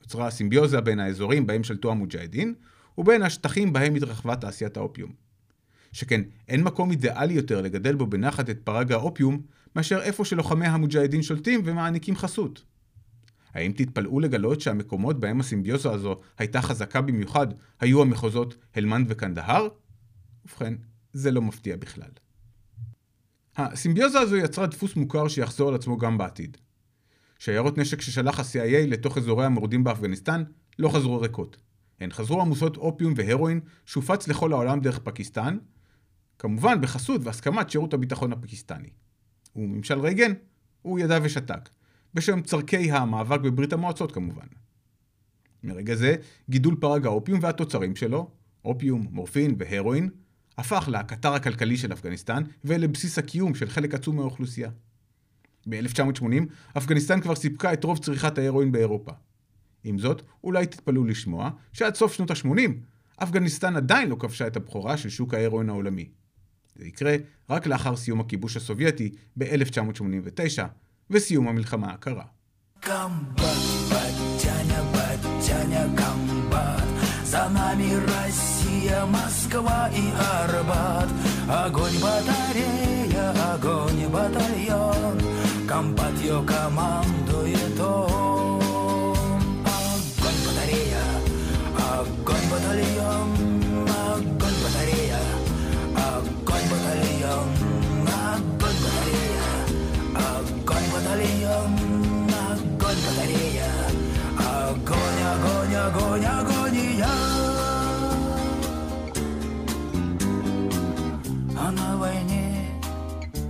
נוצרה 0.00 0.30
סימביוזה 0.30 0.80
בין 0.80 1.00
האזורים 1.00 1.46
בהם 1.46 1.64
שלטו 1.64 1.90
המוג'הדין, 1.90 2.54
ובין 2.98 3.22
השטחים 3.22 3.72
בהם 3.72 3.94
התרחבה 3.94 4.36
תעשיית 4.36 4.76
האופיום. 4.76 5.12
שכן 5.92 6.20
אין 6.48 6.62
מקום 6.62 6.90
אידיאלי 6.90 7.34
יותר 7.34 7.60
לגדל 7.60 7.94
בו 7.94 8.06
בנחת 8.06 8.50
את 8.50 8.58
פרג 8.64 8.92
האופיום 8.92 9.40
מאשר 9.76 10.02
איפה 10.02 10.24
שלוחמי 10.24 10.66
המוג'הדין 10.66 11.22
שולטים 11.22 11.60
ומעניקים 11.64 12.16
חסות. 12.16 12.64
האם 13.54 13.72
תתפלאו 13.72 14.20
לגלות 14.20 14.60
שהמקומות 14.60 15.20
בהם 15.20 15.40
הסימביוזה 15.40 15.90
הזו 15.90 16.16
הייתה 16.38 16.62
חזקה 16.62 17.00
במיוחד 17.00 17.46
היו 17.80 18.02
המחוזות 18.02 18.56
הלמנד 18.74 19.06
וקנדהר? 19.08 19.68
ובכן, 20.44 20.74
זה 21.12 21.30
לא 21.30 21.42
מפתיע 21.42 21.76
בכלל. 21.76 22.10
הסימביוזה 23.56 24.20
הזו 24.20 24.36
יצרה 24.36 24.66
דפוס 24.66 24.96
מוכר 24.96 25.28
שיחזור 25.28 25.68
על 25.68 25.74
עצמו 25.74 25.98
גם 25.98 26.18
בעתיד. 26.18 26.56
שיירות 27.38 27.78
נשק 27.78 28.00
ששלח 28.00 28.40
ה-CIA 28.40 28.86
לתוך 28.86 29.18
אזורי 29.18 29.46
המורדים 29.46 29.84
באפגניסטן 29.84 30.44
לא 30.78 30.88
חזרו 30.88 31.20
ריקות. 31.20 31.56
הן 32.00 32.10
חזרו 32.10 32.40
עמוסות 32.40 32.76
אופיום 32.76 33.14
והרואין 33.16 33.60
שהופץ 33.86 34.28
לכל 34.28 34.52
העולם 34.52 34.80
דרך 34.80 34.98
פקיסטן, 34.98 35.58
כמובן 36.38 36.80
בחסות 36.80 37.20
והסכמת 37.24 37.70
שירות 37.70 37.94
הביטחון 37.94 38.32
הפקיסטני. 38.32 38.88
וממשל 39.56 40.00
רייגן, 40.00 40.32
הוא 40.82 40.98
ידע 40.98 41.18
ושתק, 41.22 41.68
בשם 42.14 42.42
צורכי 42.42 42.92
המאבק 42.92 43.40
בברית 43.40 43.72
המועצות 43.72 44.12
כמובן. 44.12 44.46
מרגע 45.62 45.94
זה, 45.94 46.16
גידול 46.50 46.76
פרג 46.80 47.06
האופיום 47.06 47.38
והתוצרים 47.42 47.96
שלו, 47.96 48.30
אופיום, 48.64 49.06
מורפין 49.10 49.56
והרואין, 49.58 50.10
הפך 50.58 50.88
לקטר 50.92 51.34
הכלכלי 51.34 51.76
של 51.76 51.92
אפגניסטן 51.92 52.42
ולבסיס 52.64 53.18
הקיום 53.18 53.54
של 53.54 53.68
חלק 53.68 53.94
עצום 53.94 54.16
מהאוכלוסייה. 54.16 54.70
ב-1980, 55.68 56.24
אפגניסטן 56.78 57.20
כבר 57.20 57.34
סיפקה 57.34 57.72
את 57.72 57.84
רוב 57.84 57.98
צריכת 57.98 58.38
ההרואין 58.38 58.72
באירופה. 58.72 59.12
עם 59.84 59.98
זאת, 59.98 60.22
אולי 60.44 60.66
תתפלאו 60.66 61.04
לשמוע 61.04 61.50
שעד 61.72 61.94
סוף 61.94 62.12
שנות 62.12 62.30
ה-80, 62.30 62.70
אפגניסטן 63.16 63.76
עדיין 63.76 64.08
לא 64.08 64.16
כבשה 64.16 64.46
את 64.46 64.56
הבכורה 64.56 64.96
של 64.96 65.08
שוק 65.08 65.34
ההרואין 65.34 65.68
העולמי. 65.68 66.08
זה 66.75 66.87
יקרה 66.87 67.15
רק 67.49 67.67
לאחר 67.67 67.95
סיום 67.95 68.19
הכיבוש 68.19 68.57
הסובייטי 68.57 69.11
ב-1989 69.37 70.61
וסיום 71.09 71.47
המלחמה 71.47 71.93
הקרה. 71.93 72.25
За 77.31 77.47
нами 77.47 77.95
Россия, 78.11 79.05
Москва 79.05 79.89
и 80.01 80.03
Арбат 80.33 81.09
Огонь 81.47 81.97
батарея, 82.03 83.31
огонь 83.53 84.05
батальон 84.09 85.17
Комбат 85.65 86.13
ее 86.19 86.43
командует 86.45 87.79
он 87.79 89.41
Огонь 89.63 90.41
батарея, 90.45 91.05
огонь 91.77 92.47
батальон 92.51 93.34
огонь, 105.86 106.24
огонь 106.24 106.74
и 106.74 106.96
я. 106.98 107.16
А 111.58 111.70
на 111.70 111.96
войне, 111.96 112.68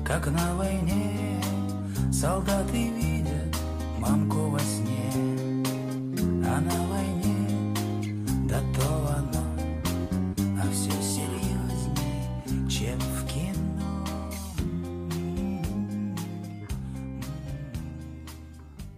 как 0.04 0.26
на 0.26 0.54
войне, 0.56 1.40
солдаты 2.12 2.90
видят. 2.90 3.05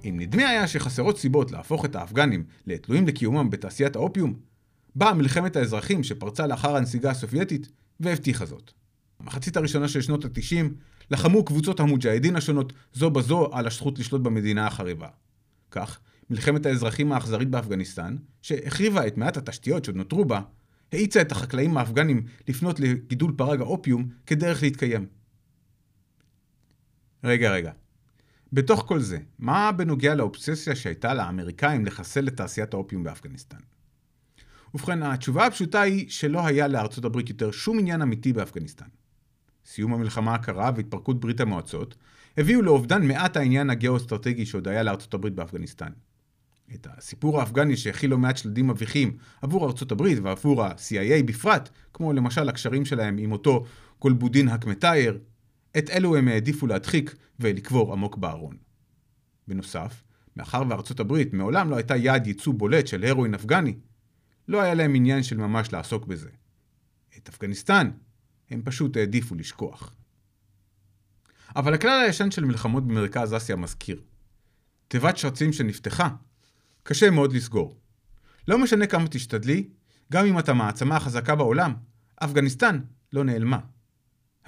אם 0.09 0.21
נדמה 0.21 0.49
היה 0.49 0.66
שחסרות 0.66 1.18
סיבות 1.18 1.53
להפוך 1.53 1.85
את 1.85 1.97
האפגנים 1.97 2.44
לתלויים 2.66 3.07
לקיומם 3.07 3.51
בתעשיית 3.51 3.97
האופיום, 3.97 4.35
באה 4.94 5.14
מלחמת 5.14 5.57
האזרחים 5.57 6.05
שפרצה 6.05 6.47
לאחר 6.47 6.77
הנסיגה 6.77 7.11
הסובייטית 7.11 7.68
והבטיחה 8.01 8.47
זאת. 8.47 8.73
במחצית 9.21 9.57
הראשונה 9.57 9.88
של 9.88 10.01
שנות 10.01 10.25
ה-90 10.25 10.66
לחמו 11.11 11.44
קבוצות 11.44 11.81
המוג'הדין 11.81 12.37
השונות 12.37 12.73
זו 12.92 13.11
בזו 13.11 13.49
על 13.53 13.66
הזכות 13.66 13.99
לשלוט 13.99 14.23
במדינה 14.23 14.66
החריבה. 14.66 15.09
כך, 15.71 16.01
מלחמת 16.31 16.66
האזרחים 16.66 17.12
האכזרית 17.12 17.49
באפגניסטן, 17.49 18.16
שהחריבה 18.42 19.07
את 19.07 19.16
מעט 19.16 19.37
התשתיות 19.37 19.85
שעוד 19.85 19.97
נותרו 19.97 20.25
בה, 20.25 20.40
האיצה 20.92 21.21
את 21.21 21.33
החקלאים 21.33 21.77
האפגנים 21.77 22.23
לפנות 22.49 22.81
לגידול 22.81 23.33
פרג 23.37 23.61
האופיום 23.61 24.09
כדרך 24.27 24.62
להתקיים. 24.62 25.07
רגע, 27.25 27.53
רגע. 27.53 27.73
בתוך 28.52 28.84
כל 28.87 29.00
זה, 29.00 29.18
מה 29.38 29.72
בנוגע 29.72 30.14
לאובססיה 30.14 30.76
שהייתה 30.76 31.14
לאמריקאים 31.14 31.87
לחסל 31.87 32.28
את 32.28 32.37
תעשיית 32.37 32.74
האופיום 32.74 33.02
באפגניסטן? 33.02 33.58
ובכן, 34.74 35.02
התשובה 35.02 35.46
הפשוטה 35.46 35.80
היא 35.80 36.11
שלא 36.11 36.46
היה 36.46 36.68
לארצות 36.68 37.04
הברית 37.04 37.28
יותר 37.28 37.50
שום 37.50 37.78
עניין 37.78 38.02
אמיתי 38.02 38.32
באפגניסטן. 38.32 38.87
סיום 39.66 39.94
המלחמה 39.94 40.34
הקרה 40.34 40.70
והתפרקות 40.76 41.20
ברית 41.20 41.40
המועצות 41.40 41.96
הביאו 42.37 42.62
לאובדן 42.62 43.06
מעט 43.06 43.37
העניין 43.37 43.70
הגאו-אסטרטגי 43.70 44.46
שעוד 44.46 44.68
היה 44.68 44.82
לארצות 44.82 45.14
הברית 45.14 45.34
באפגניסטן. 45.34 45.90
את 46.74 46.87
הסיפור 46.96 47.40
האפגני 47.40 47.76
שהכיל 47.76 48.11
לא 48.11 48.18
מעט 48.18 48.37
שלדים 48.37 48.66
מביכים 48.66 49.16
עבור 49.42 49.66
ארצות 49.66 49.92
הברית 49.92 50.18
ועבור 50.22 50.64
ה-CIA 50.64 51.22
בפרט, 51.24 51.68
כמו 51.94 52.12
למשל 52.12 52.48
הקשרים 52.48 52.84
שלהם 52.84 53.18
עם 53.18 53.32
אותו 53.32 53.64
גולבודין 54.00 54.48
הקמטייר, 54.48 55.18
את 55.78 55.90
אלו 55.90 56.16
הם 56.16 56.28
העדיפו 56.28 56.66
להדחיק 56.66 57.16
ולקבור 57.40 57.92
עמוק 57.92 58.16
בארון. 58.16 58.57
בנוסף, 59.48 60.02
מאחר 60.37 60.62
וארצות 60.68 61.00
הברית 61.00 61.33
מעולם 61.33 61.70
לא 61.70 61.76
הייתה 61.76 61.96
יעד 61.96 62.26
ייצוא 62.26 62.54
בולט 62.54 62.87
של 62.87 63.04
הרואין 63.04 63.35
אפגני, 63.35 63.76
לא 64.48 64.61
היה 64.61 64.74
להם 64.74 64.94
עניין 64.94 65.22
של 65.22 65.37
ממש 65.37 65.72
לעסוק 65.72 66.07
בזה. 66.07 66.31
את 67.16 67.28
אפגניסטן 67.28 67.90
הם 68.50 68.62
פשוט 68.64 68.96
העדיפו 68.96 69.35
לשכוח. 69.35 69.94
אבל 71.57 71.74
הכלל 71.74 72.02
הישן 72.07 72.31
של 72.31 72.44
מלחמות 72.44 72.87
במרכז 72.87 73.37
אסיה 73.37 73.57
מזכיר. 73.57 74.02
תיבת 74.88 75.16
שרצים 75.16 75.52
שנפתחה, 75.52 76.09
קשה 76.83 77.11
מאוד 77.11 77.33
לסגור. 77.33 77.81
לא 78.48 78.59
משנה 78.59 78.87
כמה 78.87 79.09
תשתדלי, 79.09 79.68
גם 80.12 80.26
אם 80.26 80.38
אתה 80.38 80.54
מעצמה 80.54 80.96
החזקה 80.96 81.35
בעולם, 81.35 81.74
אפגניסטן 82.16 82.81
לא 83.12 83.24
נעלמה. 83.24 83.59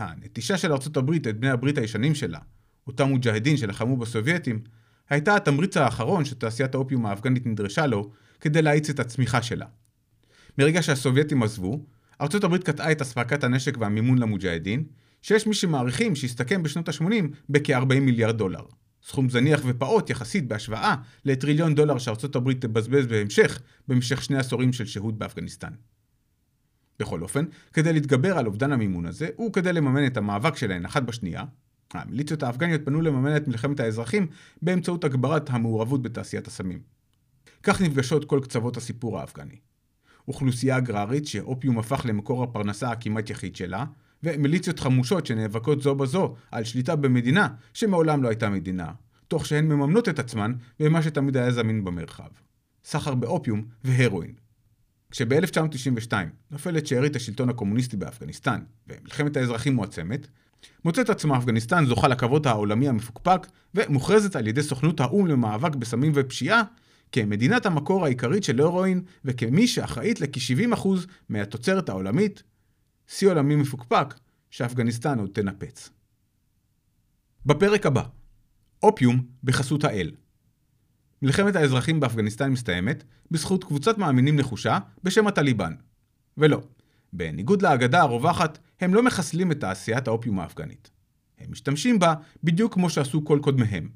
הנטישה 0.01 0.59
של 0.59 0.73
ארצות 0.73 0.97
הברית 0.97 1.27
את 1.27 1.41
בני 1.41 1.51
הברית 1.51 1.79
הישנים 1.79 2.15
שלה, 2.15 2.39
אותם 2.87 3.09
מוג'הדין 3.09 3.57
שלחמו 3.57 3.97
בסובייטים, 3.97 4.61
הייתה 5.11 5.37
התמריץ 5.37 5.77
האחרון 5.77 6.25
שתעשיית 6.25 6.75
האופיום 6.75 7.07
האפגנית 7.07 7.47
נדרשה 7.47 7.87
לו 7.87 8.11
כדי 8.41 8.63
להאיץ 8.63 8.91
את 8.91 9.01
הצמיחה 9.01 9.43
שלה. 9.43 9.67
מרגע 10.59 10.83
שהסובייטים 10.83 11.43
עזבו, 11.43 11.85
ארצות 12.21 12.45
הברית 12.45 12.65
קטעה 12.65 12.93
את 12.93 13.01
אספקת 13.01 13.45
הנשק 13.45 13.77
והמימון 13.79 14.19
למוג'הדין, 14.19 14.85
שיש 15.23 15.47
מי 15.47 15.55
שמעריכים 15.55 16.17
שהסתכם 16.17 16.63
בשנות 16.63 16.89
ה-80 16.89 17.25
בכ-40 17.49 18.01
מיליארד 18.01 18.39
דולר. 18.39 18.63
סכום 19.03 19.31
זניח 19.31 19.61
ופעוט 19.67 20.11
יחסית 20.11 20.49
בהשוואה 20.49 20.95
לטריליון 21.25 21.75
דולר 21.75 21.99
שארצות 21.99 22.37
הברית 22.37 22.61
תבזבז 22.61 23.07
בהמשך, 23.07 23.61
במשך 23.89 24.23
שני 24.23 24.39
עשורים 24.39 24.73
של 24.73 24.87
שהות 24.87 25.19
באפגניסטן. 25.19 25.73
בכל 27.01 27.23
אופן, 27.23 27.45
כדי 27.73 27.93
להתגבר 27.93 28.39
על 28.39 28.47
אובדן 28.47 28.73
המימון 28.73 29.07
הזה, 29.07 29.29
וכדי 29.47 29.73
לממן 29.73 30.07
את 30.07 30.17
המאבק 30.17 30.57
שלהן 30.57 30.85
אחת 30.85 31.03
בשנייה, 31.03 31.45
המיליציות 31.95 32.43
האפגניות 32.43 32.81
פנו 32.85 33.01
לממן 33.01 33.37
את 33.37 33.49
מלחמת 33.49 33.81
האזרחים 33.81 34.27
באמצעות 34.63 35.05
הגברת 35.05 35.51
המעורבות 35.51 36.03
בתעשיית 36.03 36.47
הסמים. 36.47 36.79
כך 37.63 37.81
נפגשות 37.81 38.25
כל 38.25 38.41
קצוות 38.43 38.77
הסיפור 38.77 39.21
האפגני. 39.21 39.57
אוכלוסייה 40.29 40.79
אגררית 40.79 41.27
שאופיום 41.27 41.79
הפך 41.79 42.03
למקור 42.05 42.43
הפרנסה 42.43 42.91
הכמעט 42.91 43.31
יחיד 43.31 43.57
שלה, 43.57 43.85
ומיליציות 44.23 44.81
חמושות 44.81 45.27
שנאבקות 45.27 45.83
זו 45.83 45.95
בזו 45.95 46.35
על 46.51 46.65
שליטה 46.65 46.97
במדינה 46.97 47.49
שמעולם 47.75 48.23
לא 48.23 48.29
הייתה 48.29 48.51
מדינה, 48.51 48.93
תוך 49.29 49.47
שהן 49.47 49.65
מממנות 49.65 50.09
את 50.09 50.19
עצמן 50.19 50.53
במה 50.81 51.03
שתמיד 51.03 51.37
היה 51.37 51.51
זמין 51.51 51.85
במרחב. 51.85 52.29
סחר 52.85 53.15
באופיום 53.15 53.65
והרואין. 53.85 54.50
כשב-1992 55.11 56.13
נופלת 56.51 56.87
שארית 56.87 57.17
השלטון 57.17 57.49
הקומוניסטי 57.49 57.97
באפגניסטן 57.97 58.61
ומלחמת 58.89 59.37
האזרחים 59.37 59.75
מועצמת, 59.75 60.27
מוצאת 60.85 61.11
עצמה 61.11 61.39
אפגניסטן 61.39 61.87
זוכה 61.87 62.09
לכבוד 62.09 62.47
העולמי 62.47 62.89
המפוקפק 62.89 63.47
ומוכרזת 63.75 64.37
על 64.37 64.47
ידי 64.47 64.63
סוכנות 64.63 65.01
האו"ם 65.01 65.27
למאבק 65.27 65.75
בסמים 65.75 66.13
ופשיעה 66.15 66.63
כמדינת 67.13 67.67
המקור 67.67 68.05
העיקרית 68.05 68.45
של 68.45 68.61
הרואין 68.61 69.03
וכמי 69.25 69.67
שאחראית 69.67 70.21
לכ-70% 70.21 70.89
מהתוצרת 71.29 71.89
העולמית, 71.89 72.43
שיא 73.09 73.29
עולמי 73.29 73.57
מפוקפק 73.57 74.15
שאפגניסטן 74.51 75.19
עוד 75.19 75.31
תנפץ. 75.33 75.91
בפרק 77.47 77.87
הבא, 77.87 78.03
אופיום 78.83 79.25
בחסות 79.45 79.85
האל. 79.85 80.11
מלחמת 81.23 81.57
האזרחים 81.57 82.01
באפגניסטן 82.01 82.51
מסתיימת 82.51 83.05
בזכות 83.31 83.65
קבוצת 83.65 83.99
מאמינים 83.99 84.37
נחושה 84.37 84.79
בשם 85.03 85.27
הטליבן. 85.27 85.73
ולא, 86.39 86.61
בניגוד 87.13 87.63
לאגדה 87.63 88.01
הרווחת, 88.01 88.59
הם 88.81 88.95
לא 88.95 89.03
מחסלים 89.03 89.53
את 89.53 89.61
תעשיית 89.61 90.09
האופיום 90.09 90.41
האפגנית. 90.41 90.91
הם 91.39 91.51
משתמשים 91.51 91.99
בה 91.99 92.15
בדיוק 92.45 92.75
כמו 92.75 92.91
שעשו 92.91 93.25
כל 93.25 93.39
קודמיהם, 93.43 93.89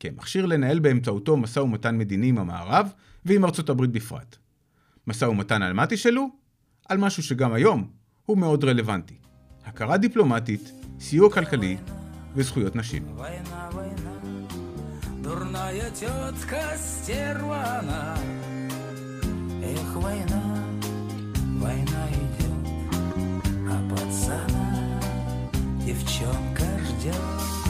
כמכשיר 0.00 0.46
לנהל 0.46 0.78
באמצעותו 0.78 1.36
משא 1.36 1.60
ומתן 1.60 1.98
מדיני 1.98 2.26
עם 2.26 2.38
המערב 2.38 2.92
ועם 3.24 3.44
ארצות 3.44 3.68
הברית 3.68 3.90
בפרט. 3.90 4.36
משא 5.06 5.24
ומתן 5.24 5.62
על 5.62 5.72
מה 5.72 5.86
תשאלו? 5.86 6.28
על 6.88 6.98
משהו 6.98 7.22
שגם 7.22 7.52
היום 7.52 7.90
הוא 8.26 8.38
מאוד 8.38 8.64
רלוונטי. 8.64 9.18
הכרה 9.64 9.96
דיפלומטית, 9.96 10.72
סיוע 11.00 11.30
כלכלי 11.30 11.76
וזכויות 12.34 12.76
נשים. 12.76 13.02
Дурная 15.22 15.88
тетка 15.90 16.60
стерва 16.76 17.78
она 17.78 18.16
Эх, 19.62 19.94
война, 19.94 20.42
война 21.60 22.08
идет 22.10 23.22
А 23.70 23.88
пацана 23.88 25.00
девчонка 25.86 26.64
ждет 26.88 27.61